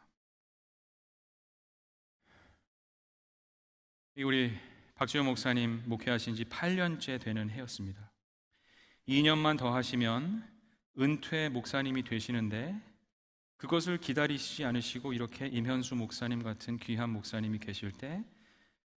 우리 4.15 4.57
박지호 4.95 5.25
목사님 5.25 5.83
목회하신 5.87 6.35
지 6.35 6.45
8년째 6.45 7.21
되는 7.21 7.49
해였습니다. 7.49 8.10
2년만 9.07 9.57
더 9.57 9.73
하시면 9.73 10.47
은퇴 10.99 11.49
목사님이 11.49 12.03
되시는데 12.03 12.79
그것을 13.57 13.97
기다리시지 13.99 14.65
않으시고 14.65 15.13
이렇게 15.13 15.47
임현수 15.47 15.95
목사님 15.95 16.43
같은 16.43 16.77
귀한 16.77 17.09
목사님이 17.11 17.59
계실 17.59 17.91
때 17.91 18.23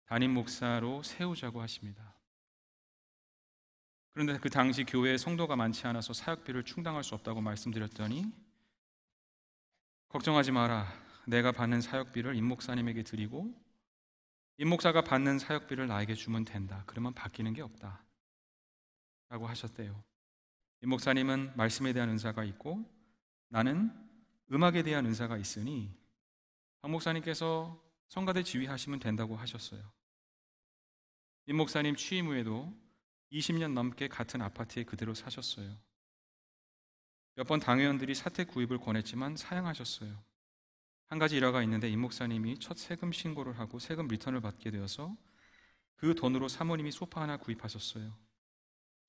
담임 0.06 0.34
목사로 0.34 1.04
세우자고 1.04 1.62
하십니다. 1.62 2.16
그런데 4.14 4.38
그 4.38 4.50
당시 4.50 4.84
교회에 4.84 5.18
성도가 5.18 5.56
많지 5.56 5.88
않아서 5.88 6.14
사역비를 6.14 6.64
충당할 6.64 7.04
수 7.04 7.16
없다고 7.16 7.42
말씀드렸더니 7.42 8.26
걱정하지 10.10 10.52
마라. 10.52 10.92
내가 11.28 11.52
받는 11.52 11.82
사역비를 11.82 12.36
임 12.36 12.46
목사님에게 12.46 13.04
드리고 13.04 13.54
임 14.58 14.70
목사가 14.70 15.02
받는 15.02 15.40
사역비를 15.40 15.88
나에게 15.88 16.14
주면 16.14 16.44
된다. 16.44 16.84
그러면 16.86 17.14
바뀌는 17.14 17.54
게 17.54 17.62
없다. 17.62 18.04
라고 19.32 19.48
하셨대요. 19.48 20.04
임 20.82 20.90
목사님은 20.90 21.54
말씀에 21.56 21.94
대한 21.94 22.10
은사가 22.10 22.44
있고 22.44 22.84
나는 23.48 23.90
음악에 24.52 24.84
대한 24.84 25.06
은사가 25.06 25.38
있으니 25.38 25.90
박 26.82 26.92
목사님께서 26.92 27.82
성가대 28.10 28.44
지휘하시면 28.44 29.00
된다고 29.00 29.38
하셨어요. 29.38 29.90
임 31.46 31.56
목사님 31.56 31.96
취임 31.96 32.28
후에도 32.28 32.74
20년 33.32 33.72
넘게 33.72 34.10
같은 34.10 34.42
아파트에 34.42 34.84
그대로 34.84 35.14
사셨어요. 35.14 35.78
몇 37.36 37.48
번 37.48 37.62
당회원들이 37.62 38.14
사택 38.14 38.50
구입을 38.50 38.80
권했지만 38.80 39.38
사양하셨어요. 39.38 40.22
한 41.08 41.20
가지 41.20 41.38
일화가 41.38 41.64
있는데 41.64 41.90
임 41.90 42.02
목사님이 42.02 42.60
첫 42.60 42.78
세금 42.78 43.14
신고를 43.14 43.58
하고 43.60 43.80
세금 43.80 44.10
리턴을 44.10 44.42
받게 44.42 44.72
되어서 44.72 45.16
그 45.96 46.16
돈으로 46.16 46.50
사모님이 46.50 46.92
소파 46.92 47.22
하나 47.22 47.38
구입하셨어요. 47.38 48.31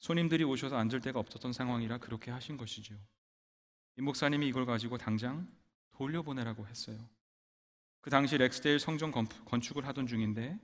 손님들이 0.02 0.42
오셔서 0.42 0.76
앉을 0.76 1.00
데가 1.00 1.20
없었던 1.20 1.52
상황이라 1.52 1.98
그렇게 1.98 2.32
하신 2.32 2.56
것이죠. 2.56 2.96
임 3.96 4.04
목사님이 4.04 4.48
이걸 4.48 4.66
가지고 4.66 4.98
당장 4.98 5.48
돌려보내라고 5.92 6.66
했어요. 6.66 6.98
그 8.00 8.10
당시 8.10 8.36
렉스데일 8.36 8.80
성전 8.80 9.12
건축을 9.12 9.86
하던 9.86 10.08
중인데 10.08 10.58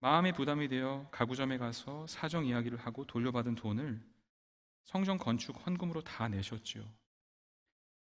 마음의 0.00 0.34
부담이 0.34 0.68
되어 0.68 1.08
가구점에 1.10 1.56
가서 1.56 2.06
사정 2.06 2.44
이야기를 2.44 2.76
하고 2.76 3.06
돌려받은 3.06 3.54
돈을 3.54 4.04
성전 4.84 5.16
건축 5.16 5.66
헌금으로 5.66 6.02
다 6.02 6.28
내셨지요. 6.28 6.84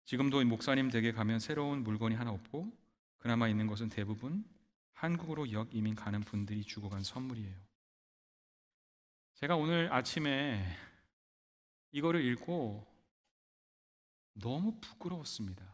지금도 0.06 0.42
이 0.42 0.46
목사님 0.46 0.90
댁에 0.90 1.12
가면 1.12 1.40
새로운 1.40 1.84
물건이 1.84 2.16
하나 2.16 2.32
없고 2.32 2.76
그나마 3.20 3.48
있는 3.48 3.68
것은 3.68 3.90
대부분 3.90 4.44
한국으로 4.94 5.52
역 5.52 5.76
이민 5.76 5.94
가는 5.94 6.22
분들이 6.22 6.64
주고 6.64 6.90
간 6.90 7.04
선물이에요. 7.04 7.73
제가 9.35 9.57
오늘 9.57 9.93
아침에 9.93 10.61
이거를 11.93 12.25
읽고 12.25 12.87
너무 14.35 14.79
부끄러웠습니다. 14.81 15.65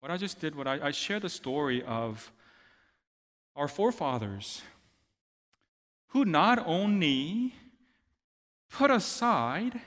What 0.00 0.12
I 0.12 0.18
just 0.18 0.40
did, 0.40 0.54
what 0.56 0.68
I, 0.68 0.88
I 0.88 0.90
shared 0.90 1.22
the 1.22 1.30
story 1.30 1.82
of 1.82 2.32
our 3.54 3.68
forefathers 3.68 4.62
who 6.08 6.24
not 6.24 6.58
only 6.64 7.54
put 8.70 8.90
aside 8.90 9.80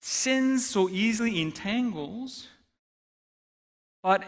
sins 0.00 0.66
so 0.66 0.88
easily 0.88 1.40
entangles, 1.40 2.48
but 4.02 4.22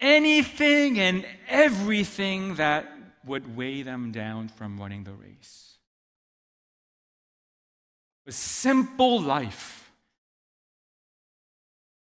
anything 0.00 0.98
and 0.98 1.26
everything 1.48 2.54
that 2.56 2.86
would 3.24 3.56
weigh 3.56 3.82
them 3.82 4.12
down 4.12 4.48
from 4.48 4.78
running 4.78 5.04
the 5.04 5.12
race. 5.12 5.69
A 8.27 8.31
simple 8.31 9.23
life. 9.23 9.91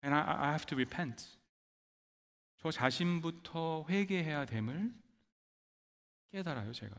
And 0.03 0.15
I, 0.15 0.21
I 0.21 0.51
have 0.51 0.67
to 0.67 0.77
repent. 0.77 1.27
저 2.59 2.71
자신부터 2.71 3.85
회개해야 3.89 4.47
됨을 4.47 4.95
깨달아요, 6.31 6.73
제가. 6.73 6.97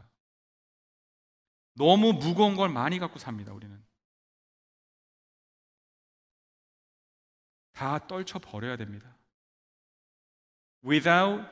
너무 1.74 2.14
무거운 2.14 2.56
걸 2.56 2.70
많이 2.70 3.00
갖고 3.00 3.20
삽니다, 3.20 3.52
우리는. 3.54 3.84
다 7.74 8.00
떨쳐 8.08 8.40
버려야 8.40 8.78
됩니다. 8.78 9.18
Without 10.84 11.50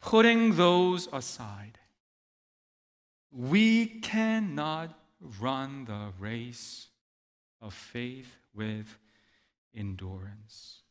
putting 0.00 0.56
those 0.56 1.08
aside, 1.14 1.80
we 3.32 4.00
cannot 4.02 5.01
run 5.41 5.85
the 5.85 6.11
race 6.19 6.89
of 7.61 7.73
faith 7.73 8.29
with 8.55 8.97
endurance. 9.75 10.83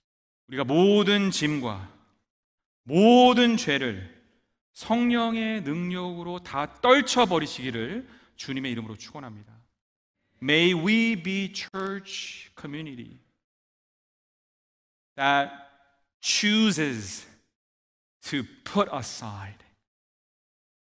우리가 0.49 0.65
모든 0.65 1.31
짐과 1.31 1.93
모든 2.85 3.57
죄를 3.57 4.15
성령의 4.73 5.63
능력으로 5.63 6.41
다 6.41 6.81
떨쳐버리시기를 6.81 8.09
주님의 8.37 8.73
이름으로 8.73 8.97
축원합니다. 8.97 9.53
May 10.43 10.75
we 10.75 11.21
be 11.21 11.53
church 11.53 12.51
community 12.61 13.19
that 15.17 15.51
chooses 16.21 17.27
to 18.21 18.43
put 18.65 18.89
aside 18.93 19.65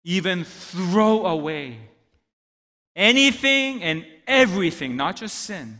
even 0.03 0.43
throw 0.43 1.25
away 1.25 1.89
anything 2.97 3.83
and 3.83 4.05
everything, 4.27 4.95
not 4.95 5.15
just 5.15 5.41
sin, 5.41 5.79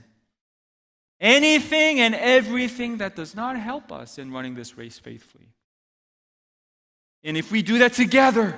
anything 1.19 1.99
and 1.99 2.15
everything 2.15 2.97
that 2.97 3.15
does 3.15 3.36
not 3.36 3.57
help 3.57 3.91
us 3.91 4.17
in 4.17 4.32
running 4.32 4.55
this 4.55 4.78
race 4.78 4.99
faithfully. 4.99 5.47
And 7.24 7.38
if 7.38 7.51
we 7.51 7.61
do 7.61 7.80
that 7.80 7.93
together, 7.93 8.57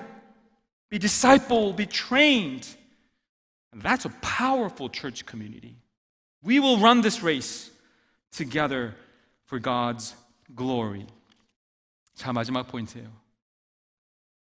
be 0.89 0.97
discipled, 0.97 1.75
be 1.75 1.85
trained, 1.85 2.67
that's 3.73 4.05
a 4.05 4.09
powerful 4.21 4.89
church 4.89 5.25
community. 5.25 5.75
We 6.41 6.59
will 6.59 6.77
run 6.77 7.01
this 7.01 7.21
race 7.21 7.69
together 8.31 8.95
for 9.45 9.59
God's 9.59 10.15
glory. 10.55 11.05
자, 12.15 12.31
마지막 12.31 12.67
포인트예요. 12.67 13.11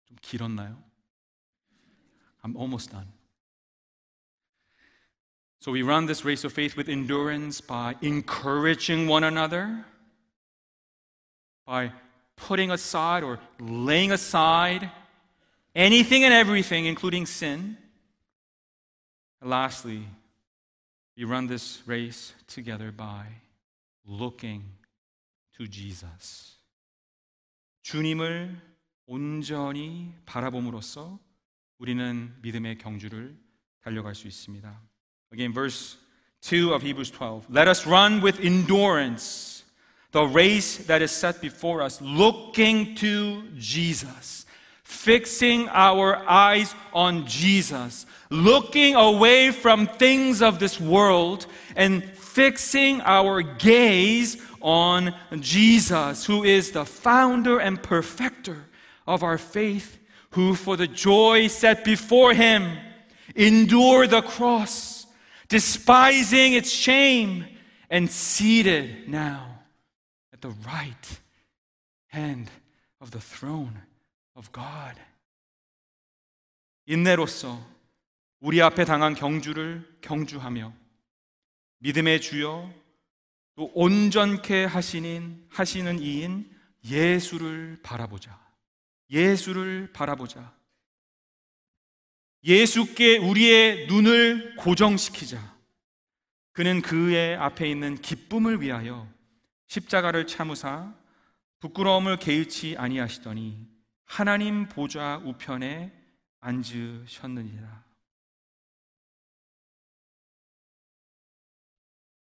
좀 0.07 0.17
길었나요? 0.23 0.81
I'm 2.45 2.57
almost 2.57 2.91
done. 2.91 3.09
So 5.61 5.73
we 5.73 5.83
run 5.83 6.07
this 6.07 6.25
race 6.25 6.45
of 6.45 6.53
faith 6.53 6.77
with 6.77 6.89
endurance 6.89 7.61
by 7.61 7.97
encouraging 8.03 9.09
one 9.09 9.25
another, 9.25 9.85
by 11.67 11.93
putting 12.37 12.71
aside 12.71 13.23
or 13.23 13.39
laying 13.59 14.13
aside 14.13 14.91
anything 15.75 16.25
and 16.25 16.35
everything, 16.35 16.85
including 16.85 17.25
sin. 17.25 17.79
And 19.41 19.51
lastly, 19.51 20.07
we 21.17 21.25
run 21.25 21.47
this 21.47 21.83
race 21.87 22.35
together 22.47 22.93
by 22.93 23.27
looking 24.05 24.65
to 25.57 25.67
Jesus. 25.67 26.59
주님을 27.83 28.61
온전히 29.07 30.15
바라봄으로써 30.25 31.19
우리는 31.79 32.35
믿음의 32.41 32.79
경주를 32.79 33.37
달려갈 33.83 34.15
수 34.15 34.27
있습니다. 34.27 34.88
Again, 35.32 35.54
verse 35.54 35.96
2 36.42 36.74
of 36.74 36.82
Hebrews 36.82 37.12
12. 37.12 37.46
Let 37.50 37.68
us 37.68 37.86
run 37.86 38.22
with 38.22 38.40
endurance 38.40 39.64
the 40.12 40.24
race 40.24 40.78
that 40.88 41.04
is 41.04 41.12
set 41.12 41.40
before 41.40 41.84
us, 41.84 42.02
looking 42.02 42.96
to 42.96 43.44
Jesus, 43.56 44.48
fixing 44.84 45.70
our 45.70 46.18
eyes 46.28 46.74
on 46.94 47.28
Jesus, 47.28 48.08
looking 48.32 48.96
away 48.96 49.52
from 49.52 49.86
things 49.86 50.42
of 50.42 50.58
this 50.58 50.80
world 50.80 51.46
and 51.76 52.04
fixing 52.04 53.02
our 53.02 53.44
gaze 53.44 54.42
on 54.62 55.14
Jesus, 55.40 56.26
who 56.26 56.44
is 56.44 56.72
the 56.72 56.86
founder 56.86 57.60
and 57.60 57.82
perfecter 57.82 58.66
of 59.06 59.22
our 59.22 59.38
faith, 59.38 60.00
who 60.32 60.56
for 60.56 60.76
the 60.76 60.88
joy 60.88 61.48
set 61.48 61.84
before 61.84 62.34
him 62.34 62.78
endured 63.36 64.10
the 64.10 64.22
cross, 64.22 64.99
despising 65.50 66.54
its 66.54 66.72
shame, 66.72 67.46
and 67.92 68.10
seated 68.10 69.10
now 69.10 69.60
at 70.32 70.42
the 70.42 70.54
right 70.66 71.20
hand 72.14 72.50
of 73.02 73.12
the 73.12 73.20
throne 73.20 73.82
of 74.36 74.52
God. 74.52 74.96
인내로서 76.86 77.60
우리 78.40 78.62
앞에 78.62 78.86
당한 78.86 79.16
경주를 79.16 79.98
경주하며 80.02 80.74
믿음의 81.80 82.22
주여 82.22 82.74
또 83.56 83.72
온전케 83.74 84.66
하시는 84.66 85.46
하시는 85.50 86.00
이인 86.00 86.50
예수를 86.86 87.80
바라보자. 87.84 88.40
예수를 89.10 89.92
바라보자. 89.94 90.59
예수께 92.44 93.18
우리의 93.18 93.88
눈을 93.88 94.56
고정시키자. 94.56 95.58
그는 96.52 96.82
그의 96.82 97.36
앞에 97.38 97.70
있는 97.70 97.96
기쁨을 97.96 98.62
위하여 98.62 99.08
십자가를 99.68 100.28
참으사 100.28 100.94
부끄러움을 101.60 102.18
개의치 102.18 102.76
아니하시더니 102.78 103.68
하나님 104.06 104.68
보좌 104.68 105.18
우편에 105.24 105.94
앉으셨느니라. 106.40 107.84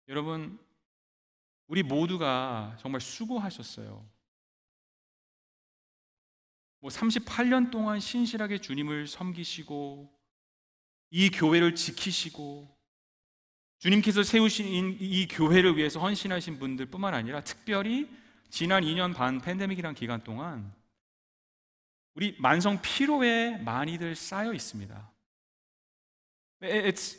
여러분, 0.09 0.59
우리 1.67 1.83
모두가 1.83 2.77
정말 2.79 3.01
수고하셨어요. 3.01 4.07
뭐 6.85 6.91
38년 6.91 7.70
동안 7.70 7.99
신실하게 7.99 8.59
주님을 8.59 9.07
섬기시고 9.07 10.12
이 11.12 11.30
교회를 11.30 11.74
지키시고 11.74 12.68
주님께서 13.78 14.22
세우신 14.22 14.99
이 15.01 15.26
교회를 15.26 15.78
위해서 15.78 15.99
헌신하신 15.99 16.59
분들 16.59 16.85
뿐만 16.85 17.14
아니라 17.14 17.43
특별히 17.43 18.11
지난 18.51 18.82
2년 18.82 19.14
반 19.14 19.41
팬데믹이란 19.41 19.95
기간 19.95 20.22
동안 20.22 20.74
우리 22.16 22.37
만성 22.39 22.82
피로에 22.82 23.57
많이들 23.62 24.14
쌓여 24.14 24.53
있습니다. 24.53 25.11
It's 26.61 27.16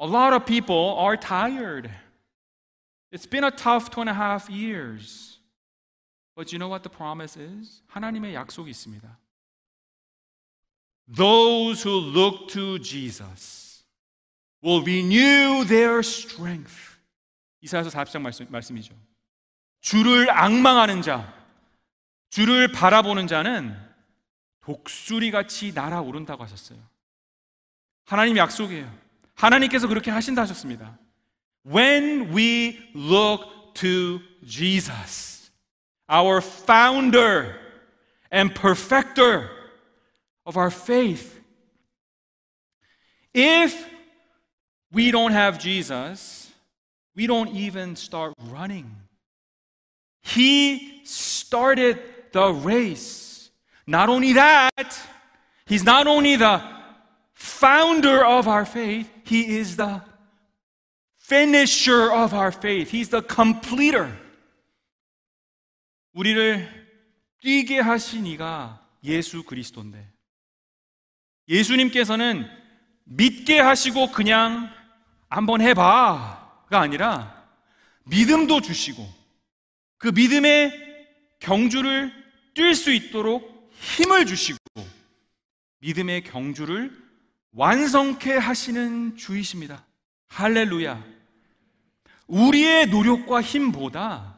a 0.00 0.06
lot 0.06 0.36
of 0.36 0.44
people 0.44 0.94
are 1.00 1.18
tired. 1.18 1.90
It's 3.10 3.28
been 3.28 3.42
a 3.42 3.50
tough 3.50 3.90
two 3.90 4.02
and 4.02 4.08
a 4.08 4.14
half 4.14 4.48
years. 4.48 5.33
But 6.34 6.52
you 6.52 6.58
know 6.58 6.68
what 6.68 6.82
the 6.82 6.94
promise 6.94 7.38
is? 7.38 7.82
하나님의 7.86 8.34
약속이 8.34 8.70
있습니다. 8.70 9.18
Those 11.14 11.84
who 11.84 12.00
look 12.12 12.48
to 12.48 12.78
Jesus 12.78 13.84
will 14.62 14.82
renew 14.82 15.64
their 15.64 15.98
strength. 16.00 16.98
이사야서 17.60 17.90
40장 17.90 18.20
말씀, 18.20 18.46
말씀이죠. 18.50 18.94
주를 19.80 20.30
악망하는 20.30 21.02
자, 21.02 21.32
주를 22.30 22.72
바라보는 22.72 23.26
자는 23.26 23.76
독수리 24.60 25.30
같이 25.30 25.72
날아오른다고 25.72 26.42
하셨어요. 26.42 26.78
하나님 28.06 28.36
약속이에요. 28.36 28.90
하나님께서 29.34 29.88
그렇게 29.88 30.10
하신다 30.10 30.42
하셨습니다. 30.42 30.98
When 31.66 32.34
we 32.34 32.90
look 32.94 33.72
to 33.74 34.20
Jesus, 34.46 35.33
our 36.08 36.40
founder 36.40 37.56
and 38.30 38.54
perfecter 38.54 39.50
of 40.46 40.56
our 40.56 40.70
faith, 40.70 41.40
if 43.32 43.88
we 44.92 45.10
don't 45.10 45.32
have 45.32 45.58
Jesus, 45.58 46.52
we 47.16 47.26
don't 47.26 47.50
even 47.50 47.96
start 47.96 48.34
running. 48.50 48.90
He 50.22 51.02
started 51.04 52.00
the 52.32 52.52
race. 52.52 53.50
Not 53.86 54.08
only 54.08 54.34
that, 54.34 54.98
He's 55.66 55.84
not 55.84 56.06
only 56.06 56.36
the 56.36 56.62
founder 57.32 58.24
of 58.24 58.48
our 58.48 58.64
faith, 58.64 59.10
He 59.24 59.56
is 59.56 59.76
the 59.76 60.02
finisher 61.16 62.12
of 62.12 62.34
our 62.34 62.52
faith. 62.52 62.90
He's 62.90 63.08
the 63.08 63.22
completer. 63.22 64.12
우리를 66.14 66.84
뛰게 67.40 67.80
하신 67.80 68.26
이가 68.26 68.84
예수 69.04 69.42
그리스도인데 69.42 70.10
예수님께서는 71.48 72.48
믿게 73.04 73.60
하시고 73.60 74.12
그냥 74.12 74.70
한번 75.28 75.60
해봐가 75.60 76.80
아니라 76.80 77.44
믿음도 78.04 78.60
주시고 78.60 79.06
그 79.98 80.08
믿음의 80.08 80.72
경주를 81.40 82.12
뛸 82.54 82.74
수 82.74 82.92
있도록 82.92 83.70
힘을 83.72 84.24
주시고 84.26 84.58
믿음의 85.80 86.24
경주를 86.24 86.96
완성케 87.52 88.36
하시는 88.36 89.16
주이십니다. 89.16 89.84
할렐루야. 90.28 91.04
우리의 92.26 92.86
노력과 92.86 93.42
힘보다 93.42 94.33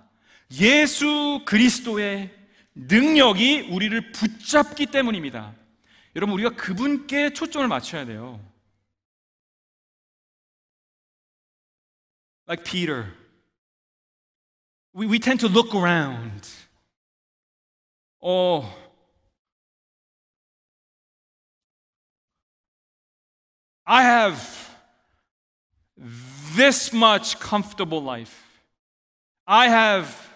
예수 0.53 1.43
그리스도의 1.47 2.35
능력이 2.75 3.69
우리를 3.71 4.13
붙잡기 4.13 4.87
때문입니다. 4.87 5.55
여러분, 6.15 6.35
우리가 6.35 6.51
그분께 6.51 7.33
초점을 7.33 7.67
맞춰야 7.69 8.05
돼요. 8.05 8.41
Like 12.49 12.65
Peter. 12.65 13.13
We, 14.95 15.07
we 15.07 15.19
tend 15.19 15.41
to 15.41 15.49
look 15.49 15.75
around. 15.75 16.49
Oh, 18.23 18.67
I 23.85 24.03
have 24.03 24.37
this 26.57 26.93
much 26.93 27.39
comfortable 27.39 28.03
life. 28.03 28.45
I 29.47 29.69
have 29.69 30.27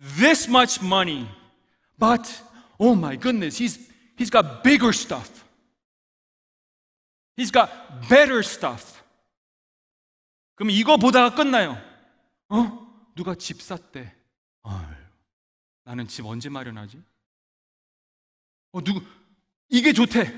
this 0.00 0.48
much 0.48 0.82
money. 0.82 1.28
But, 1.98 2.42
oh 2.78 2.94
my 2.94 3.16
goodness, 3.16 3.58
he's, 3.58 3.78
he's 4.16 4.30
got 4.30 4.62
bigger 4.62 4.92
stuff. 4.92 5.44
He's 7.36 7.50
got 7.50 7.70
better 8.08 8.40
stuff. 8.42 9.00
그럼 10.56 10.70
이거 10.70 10.96
보다가 10.96 11.34
끝나요. 11.34 11.80
어? 12.48 13.12
누가 13.14 13.34
집 13.34 13.62
샀대. 13.62 14.12
아유, 14.64 14.96
나는 15.84 16.08
집 16.08 16.26
언제 16.26 16.48
마련하지? 16.48 17.00
어, 18.72 18.80
누구, 18.82 19.00
이게 19.68 19.92
좋대. 19.92 20.32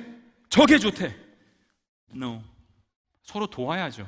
저게 0.50 0.78
좋대. 0.78 1.14
No. 2.14 2.42
서로 3.22 3.46
도와야죠. 3.46 4.06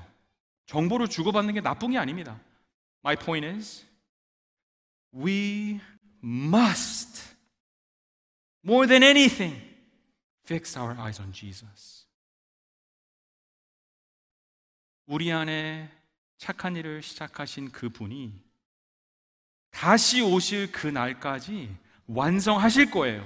정보를 0.66 1.08
주고받는 1.08 1.54
게 1.54 1.60
나쁜 1.60 1.92
게 1.92 1.98
아닙니다. 1.98 2.40
My 3.04 3.16
point 3.16 3.46
is, 3.46 3.84
we 5.11 5.81
must, 6.21 7.21
more 8.63 8.85
than 8.87 9.03
anything, 9.03 9.55
fix 10.45 10.77
our 10.77 10.95
eyes 10.99 11.19
on 11.19 11.31
Jesus. 11.31 12.05
우리 15.07 15.31
안에 15.31 15.89
착한 16.37 16.75
일을 16.75 17.01
시작하신 17.01 17.71
그 17.71 17.89
분이 17.89 18.33
다시 19.71 20.21
오실 20.21 20.71
그 20.71 20.87
날까지 20.87 21.75
완성하실 22.07 22.91
거예요. 22.91 23.25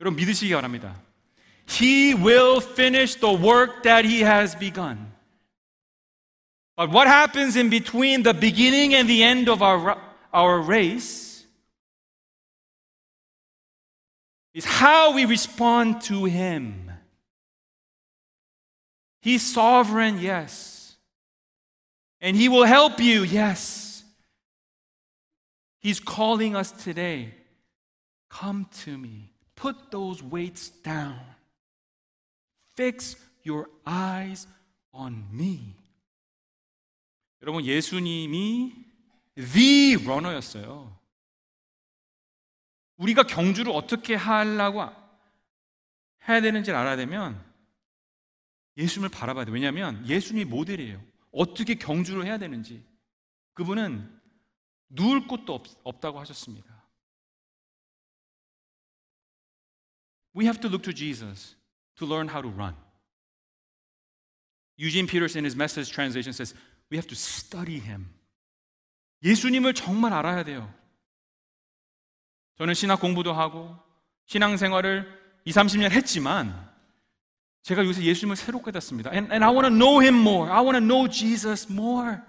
여러분 0.00 0.16
믿으시기 0.16 0.52
바랍니다. 0.52 1.00
He 1.68 2.14
will 2.14 2.60
finish 2.60 3.18
the 3.18 3.34
work 3.36 3.82
that 3.82 4.06
he 4.08 4.22
has 4.22 4.56
begun. 4.58 5.12
But 6.76 6.90
what 6.90 7.06
happens 7.06 7.56
in 7.56 7.70
between 7.70 8.22
the 8.22 8.34
beginning 8.34 8.94
and 8.94 9.08
the 9.08 9.22
end 9.22 9.48
of 9.48 9.62
our, 9.62 9.96
our 10.36 10.60
race 10.60 11.44
is 14.54 14.64
how 14.64 15.14
we 15.14 15.24
respond 15.24 16.02
to 16.02 16.24
him. 16.24 16.90
He's 19.20 19.42
sovereign, 19.42 20.18
yes. 20.18 20.96
And 22.20 22.36
he 22.36 22.48
will 22.48 22.64
help 22.64 23.00
you, 23.00 23.22
yes. 23.22 24.04
He's 25.80 26.00
calling 26.00 26.54
us 26.54 26.70
today. 26.70 27.34
Come 28.30 28.66
to 28.84 28.96
me. 28.96 29.30
Put 29.56 29.90
those 29.90 30.22
weights 30.22 30.70
down. 30.70 31.18
Fix 32.74 33.16
your 33.42 33.68
eyes 33.86 34.46
on 34.92 35.24
me. 35.32 35.76
여러분, 37.42 37.64
예수님이 37.64 38.72
the 39.37 39.95
runner였어요. 39.95 40.97
우리가 42.97 43.23
경주를 43.23 43.71
어떻게 43.71 44.15
하려고 44.15 44.81
해야 46.27 46.41
되는지 46.41 46.71
알아야 46.71 46.95
되면 46.95 47.43
예수님을 48.75 49.09
바라봐야 49.09 49.45
돼요. 49.45 49.53
왜냐하면 49.53 50.05
예수님이 50.07 50.45
모델이에요. 50.45 51.03
어떻게 51.31 51.75
경주를 51.75 52.25
해야 52.25 52.37
되는지. 52.37 52.83
그분은 53.53 54.19
누울 54.89 55.27
곳도 55.27 55.53
없, 55.53 55.65
없다고 55.83 56.19
하셨습니다. 56.19 56.75
We 60.35 60.45
have 60.45 60.61
to 60.61 60.69
look 60.69 60.83
to 60.83 60.93
Jesus 60.93 61.55
to 61.95 62.07
learn 62.07 62.29
how 62.29 62.41
to 62.41 62.51
run. 62.51 62.75
Eugene 64.77 65.07
Peterson 65.07 65.43
his 65.43 65.55
message 65.55 65.91
translation 65.91 66.33
says, 66.33 66.53
we 66.91 66.97
have 66.97 67.07
to 67.07 67.15
study 67.15 67.79
him. 67.79 68.13
예수님을 69.23 69.73
정말 69.73 70.13
알아야 70.13 70.43
돼요. 70.43 70.71
저는 72.57 72.73
신학 72.73 72.99
공부도 72.99 73.33
하고 73.33 73.75
신앙 74.25 74.57
생활을 74.57 75.07
2, 75.45 75.51
30년 75.51 75.91
했지만 75.91 76.67
제가 77.61 77.85
요새 77.85 78.01
예수님을 78.01 78.35
새로 78.35 78.61
깨닫습니다. 78.61 79.11
And, 79.11 79.31
and 79.31 79.43
I 79.43 79.51
want 79.51 79.67
to 79.67 79.75
know 79.75 80.01
him 80.01 80.15
more. 80.15 80.51
I 80.51 80.61
want 80.61 80.77
to 80.77 80.85
know 80.85 81.07
Jesus 81.09 81.71
more. 81.71 82.21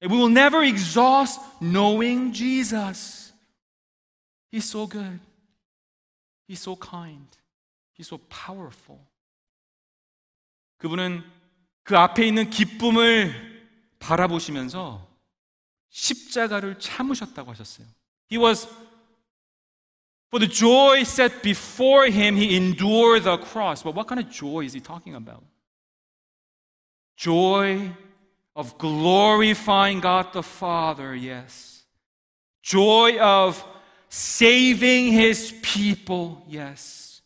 And 0.00 0.14
we 0.14 0.18
will 0.18 0.30
never 0.30 0.62
exhaust 0.62 1.40
knowing 1.60 2.32
Jesus. 2.32 3.32
He's 4.50 4.64
so 4.64 4.86
good. 4.86 5.20
He's 6.46 6.60
so 6.60 6.76
kind. 6.76 7.26
He's 7.94 8.06
so 8.06 8.18
powerful. 8.28 9.00
그분은 10.78 11.24
그 11.82 11.96
앞에 11.96 12.26
있는 12.26 12.50
기쁨을 12.50 13.66
바라보시면서 13.98 15.07
십자가를 15.89 16.79
참으셨다고 16.79 17.51
하셨어요. 17.51 17.87
He 18.31 18.37
was 18.37 18.67
For 20.33 20.39
the 20.39 20.47
joy 20.47 21.03
set 21.03 21.43
before 21.43 22.07
him, 22.07 22.35
he 22.35 22.55
endured 22.55 23.23
the 23.23 23.37
cross. 23.37 23.83
But 23.83 23.93
what 23.93 24.07
kind 24.07 24.19
of 24.19 24.31
joy 24.31 24.65
is 24.65 24.73
he 24.73 24.79
talking 24.79 25.13
about? 25.13 25.43
Joy 27.15 27.91
of 28.55 28.75
glorifying 28.79 29.99
God 29.99 30.33
the 30.33 30.41
Father, 30.41 31.15
yes. 31.15 31.83
Joy 32.63 33.19
of 33.19 33.63
saving 34.09 35.13
his 35.13 35.53
people, 35.61 36.43
yes. 36.49 37.21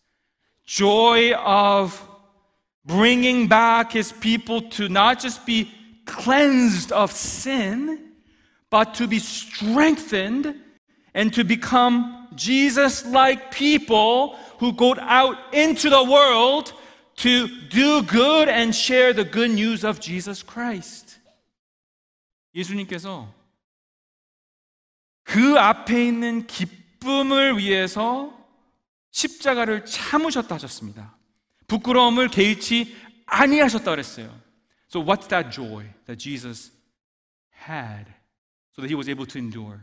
Joy 0.66 1.32
of 1.34 2.06
bringing 2.86 3.48
back 3.48 3.94
his 3.94 4.12
people 4.12 4.64
to 4.72 4.90
not 4.90 5.22
just 5.22 5.46
be 5.46 5.72
cleansed 6.06 6.92
of 6.92 7.14
sin, 7.14 8.08
but 8.72 8.94
to 8.96 9.08
be 9.08 9.20
strengthened 9.20 10.56
and 11.14 11.34
to 11.34 11.44
become 11.44 12.28
Jesus 12.36 13.06
like 13.06 13.52
people 13.52 14.36
who 14.60 14.74
go 14.74 14.96
out 15.00 15.38
into 15.54 15.90
the 15.90 16.04
world 16.04 16.74
to 17.18 17.48
do 17.70 18.04
good 18.04 18.48
and 18.48 18.76
share 18.76 19.14
the 19.14 19.24
good 19.24 19.52
news 19.52 19.84
of 19.84 20.00
Jesus 20.00 20.44
Christ. 20.44 21.20
예수님께서 22.54 23.34
그 25.24 25.60
앞에 25.60 26.08
있는 26.08 26.48
기쁨을 26.48 27.58
위해서 27.58 28.34
십자가를 29.12 29.86
참으셨다 29.86 30.56
하셨습니다. 30.56 31.18
부끄러움을 31.68 32.30
개의치 32.30 32.96
아니하셨다 33.26 33.92
그랬어요. 33.92 34.28
So 34.90 35.04
what's 35.04 35.28
that 35.28 35.52
joy 35.52 35.86
that 36.06 36.18
Jesus 36.18 36.72
had 37.68 38.06
So 38.75 38.83
that 38.83 38.89
he 38.89 38.95
was 38.95 39.09
able 39.09 39.27
to 39.27 39.39
endure? 39.39 39.81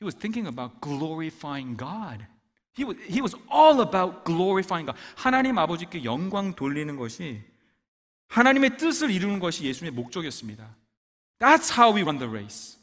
He 0.00 0.04
was 0.04 0.14
thinking 0.14 0.46
about 0.46 0.80
glorifying 0.80 1.76
God. 1.76 2.26
He 2.74 2.84
was, 2.84 2.96
he 3.06 3.20
was 3.20 3.34
all 3.50 3.80
about 3.80 4.24
glorifying 4.24 4.86
God. 4.86 4.98
하나님 5.16 5.58
아버지께 5.58 6.04
영광 6.04 6.54
돌리는 6.54 6.96
것이 6.96 7.42
하나님의 8.28 8.78
뜻을 8.78 9.10
이루는 9.10 9.38
것이 9.40 9.64
예수님의 9.64 9.94
목적이었습니다. 9.94 10.76
That's 11.38 11.70
how 11.70 11.94
we 11.94 12.02
run 12.02 12.18
the 12.18 12.28
race. 12.28 12.78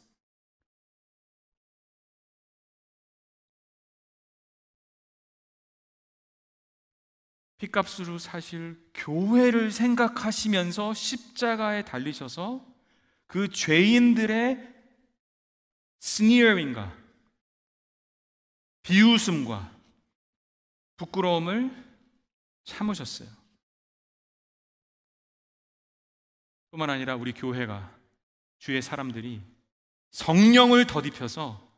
핏값으로 7.58 8.18
사실 8.18 8.80
교회를 8.94 9.70
생각하시면서 9.70 10.94
십자가에 10.94 11.84
달리셔서 11.84 12.69
그 13.30 13.48
죄인들의 13.48 14.58
스니어인가 16.00 16.92
비웃음과 18.82 19.70
부끄러움을 20.96 21.70
참으셨어요. 22.64 23.28
뿐만 26.72 26.90
아니라 26.90 27.14
우리 27.14 27.32
교회가 27.32 27.96
주의 28.58 28.82
사람들이 28.82 29.40
성령을 30.10 30.88
더딥혀서 30.88 31.68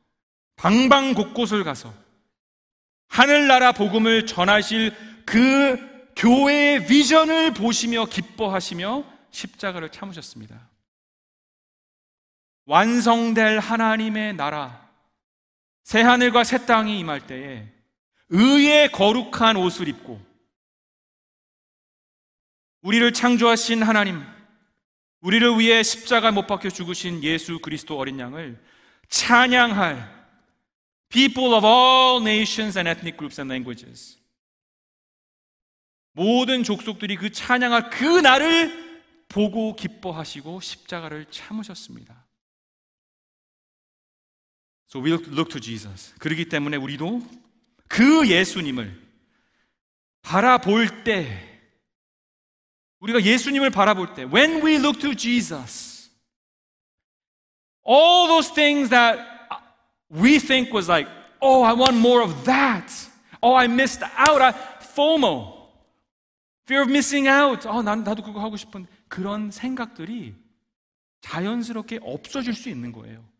방방 0.57 1.13
곳곳을 1.13 1.65
가서 1.65 1.93
하늘나라 3.09 3.73
복음을 3.73 4.25
전하실 4.25 5.25
그 5.27 5.77
교회의 6.17 6.87
비전을 6.87 7.53
보시며 7.53 8.07
기뻐하시며 8.07 9.05
십자가를 9.31 9.91
참으셨습니다. 9.91 10.72
완성될 12.65 13.59
하나님의 13.59 14.35
나라, 14.35 14.91
새 15.83 16.01
하늘과 16.01 16.45
새 16.45 16.65
땅이 16.65 16.99
임할 16.99 17.27
때에 17.27 17.69
의의 18.29 18.93
거룩한 18.93 19.57
옷을 19.57 19.89
입고 19.89 20.21
우리를 22.83 23.13
창조하신 23.13 23.83
하나님, 23.83 24.23
우리를 25.21 25.59
위해 25.59 25.83
십자가 25.83 26.31
못 26.33 26.47
박혀 26.47 26.69
죽으신 26.69 27.23
예수 27.23 27.61
그리스도 27.61 27.99
어린 27.99 28.19
양을 28.19 28.61
찬양할 29.09 30.23
people 31.09 31.55
of 31.55 31.67
all 31.67 32.21
nations 32.21 32.79
and 32.79 32.89
ethnic 32.89 33.17
groups 33.17 33.41
and 33.41 33.53
languages. 33.53 34.19
모든 36.13 36.63
족속들이 36.63 37.17
그 37.17 37.31
찬양할 37.31 37.91
그 37.91 38.05
날을 38.05 39.27
보고 39.29 39.77
기뻐하시고 39.77 40.61
십자가를 40.61 41.27
참으셨습니다. 41.31 42.22
So 44.93 45.01
we 45.01 45.13
look 45.13 45.49
to 45.53 45.61
Jesus. 45.61 46.13
그렇기 46.19 46.51
때문에 46.51 46.77
우리도 46.77 47.23
그 47.89 48.29
예수님을 48.29 49.01
바라볼 50.21 51.03
때 51.03 51.49
우리가 53.01 53.23
예수님을 53.23 53.71
바라볼 53.71 54.15
때, 54.15 54.25
when 54.25 54.63
we 54.63 54.77
look 54.77 55.01
to 55.01 55.15
Jesus, 55.15 56.11
all 57.85 58.29
those 58.29 58.53
things 58.53 58.91
that 58.91 59.19
we 60.09 60.39
think 60.39 60.73
was 60.73 60.91
like, 60.91 61.09
oh, 61.41 61.65
I 61.65 61.73
want 61.73 61.97
more 61.97 62.23
of 62.23 62.45
that. 62.45 62.93
Oh, 63.43 63.55
I 63.55 63.67
missed 63.67 64.05
out. 64.17 64.41
I, 64.41 64.53
FOMO. 64.95 65.69
Fear 66.67 66.83
of 66.83 66.91
missing 66.91 67.29
out. 67.29 67.67
어, 67.67 67.83
난, 67.83 68.05
나도 68.05 68.23
그거 68.23 68.41
하고 68.41 68.57
싶은 68.57 68.87
그런 69.09 69.51
생각들이 69.51 70.35
자연스럽게 71.23 71.99
없어질 72.03 72.53
수 72.55 72.69
있는 72.69 72.93
거예요. 72.93 73.32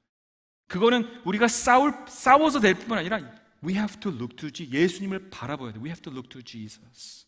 그거는 0.73 1.21
우리가 1.27 1.49
싸울, 1.49 1.93
싸워서 2.09 2.59
될 2.59 2.73
뿐만 2.73 3.01
아니라 3.01 3.19
we 3.63 3.75
have 3.75 4.01
to 4.01 4.11
look 4.11 4.35
to 4.37 4.51
Jesus. 4.51 4.75
예수님을 4.75 5.29
바라봐야 5.29 5.71
돼. 5.73 5.79
We 5.79 5.89
have 5.89 6.01
to 6.01 6.11
look 6.11 6.31
to 6.31 6.41
Jesus. 6.41 7.27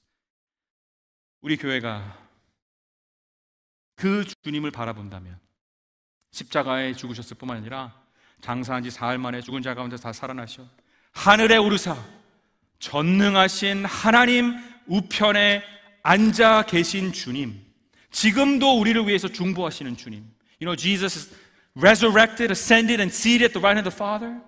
우리 1.42 1.58
교회가 1.58 2.26
그 3.96 4.24
주님을 4.42 4.70
바라본다면 4.70 5.38
십자가에 6.30 6.94
죽으셨을 6.94 7.36
뿐만 7.36 7.58
아니라 7.58 7.94
장사한 8.40 8.82
지 8.82 8.90
사흘 8.90 9.18
만에 9.18 9.42
죽은 9.42 9.60
자 9.60 9.74
가운데 9.74 9.96
다 9.96 10.10
살아나셔 10.10 10.66
하늘에 11.12 11.58
오르사 11.58 12.02
전능하신 12.78 13.84
하나님 13.84 14.54
우편에 14.86 15.62
앉아 16.02 16.62
계신 16.62 17.12
주님 17.12 17.62
지금도 18.10 18.80
우리를 18.80 19.06
위해서 19.06 19.28
중보하시는 19.28 19.98
주님 19.98 20.22
You 20.62 20.74
know 20.74 20.76
Jesus 20.76 21.43
resurrected, 21.75 22.51
ascended 22.51 22.99
and 22.99 23.13
seated 23.13 23.45
at 23.45 23.53
the 23.53 23.59
right 23.59 23.75
hand 23.75 23.79
of 23.79 23.85
the 23.85 23.97
Father 23.97 24.41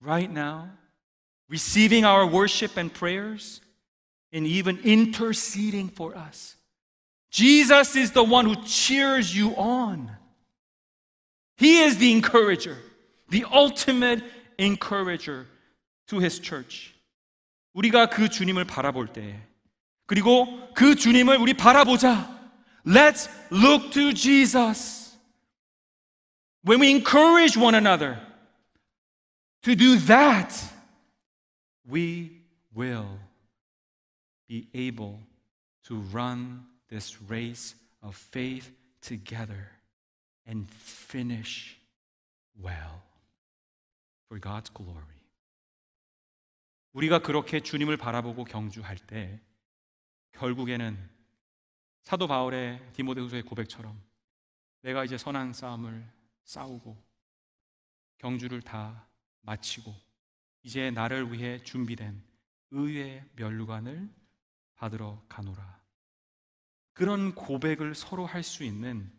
right 0.00 0.30
now 0.30 0.70
receiving 1.52 2.02
our 2.02 2.26
worship 2.26 2.78
and 2.78 2.92
prayers 2.92 3.60
and 4.32 4.46
even 4.46 4.78
interceding 4.84 5.88
for 5.88 6.16
us. 6.16 6.56
Jesus 7.30 7.94
is 7.94 8.12
the 8.12 8.24
one 8.24 8.46
who 8.46 8.56
cheers 8.64 9.36
you 9.36 9.54
on. 9.56 10.10
He 11.58 11.80
is 11.80 11.98
the 11.98 12.10
encourager, 12.10 12.78
the 13.28 13.44
ultimate 13.52 14.22
encourager 14.58 15.46
to 16.08 16.18
his 16.18 16.40
church. 16.40 16.94
우리가 17.74 18.08
그 18.08 18.28
주님을 18.28 18.64
바라볼 18.64 19.12
때, 19.12 19.46
그리고 20.06 20.72
그 20.74 20.94
주님을 20.94 21.36
우리 21.36 21.54
바라보자. 21.54 22.28
Let's 22.86 23.28
look 23.50 23.92
to 23.92 24.12
Jesus. 24.12 24.95
When 26.67 26.81
we 26.81 26.91
encourage 26.91 27.55
one 27.55 27.75
another 27.75 28.19
to 29.63 29.73
do 29.73 29.95
that, 29.99 30.53
we 31.89 32.41
will 32.75 33.19
be 34.49 34.67
able 34.73 35.21
to 35.85 35.95
run 36.11 36.65
this 36.89 37.21
race 37.21 37.73
of 38.03 38.17
faith 38.17 38.69
together 39.01 39.71
and 40.45 40.69
finish 40.69 41.77
well 42.61 43.01
for 44.27 44.37
God's 44.37 44.69
glory. 44.73 45.15
우리가 46.91 47.19
그렇게 47.19 47.61
주님을 47.61 47.95
바라보고 47.95 48.43
경주할 48.43 48.97
때 48.97 49.39
결국에는 50.33 50.97
사도 52.03 52.27
바울의 52.27 52.91
디모데후서의 52.91 53.43
고백처럼 53.43 53.97
내가 54.81 55.05
이제 55.05 55.17
선한 55.17 55.53
싸움을 55.53 56.16
싸우고 56.47 56.97
경주를 58.17 58.61
다 58.61 59.07
마치고 59.41 59.93
이제 60.63 60.89
나를 60.91 61.31
위해 61.31 61.61
준비된 61.63 62.23
의의 62.71 63.23
면류관을 63.35 64.09
받으러 64.75 65.23
가노라. 65.29 65.77
그런 66.93 67.35
고백을 67.35 67.93
서로 67.93 68.25
할 68.25 68.43
수 68.43 68.63
있는 68.63 69.11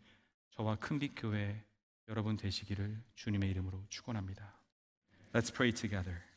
저와 0.51 0.75
큰빛 0.77 1.13
교회 1.15 1.63
여러분 2.07 2.35
되시기를 2.35 3.01
주님의 3.15 3.49
이름으로 3.51 3.85
축원합니다. 3.89 4.59
Let's 5.33 5.53
pray 5.53 5.71
together. 5.71 6.28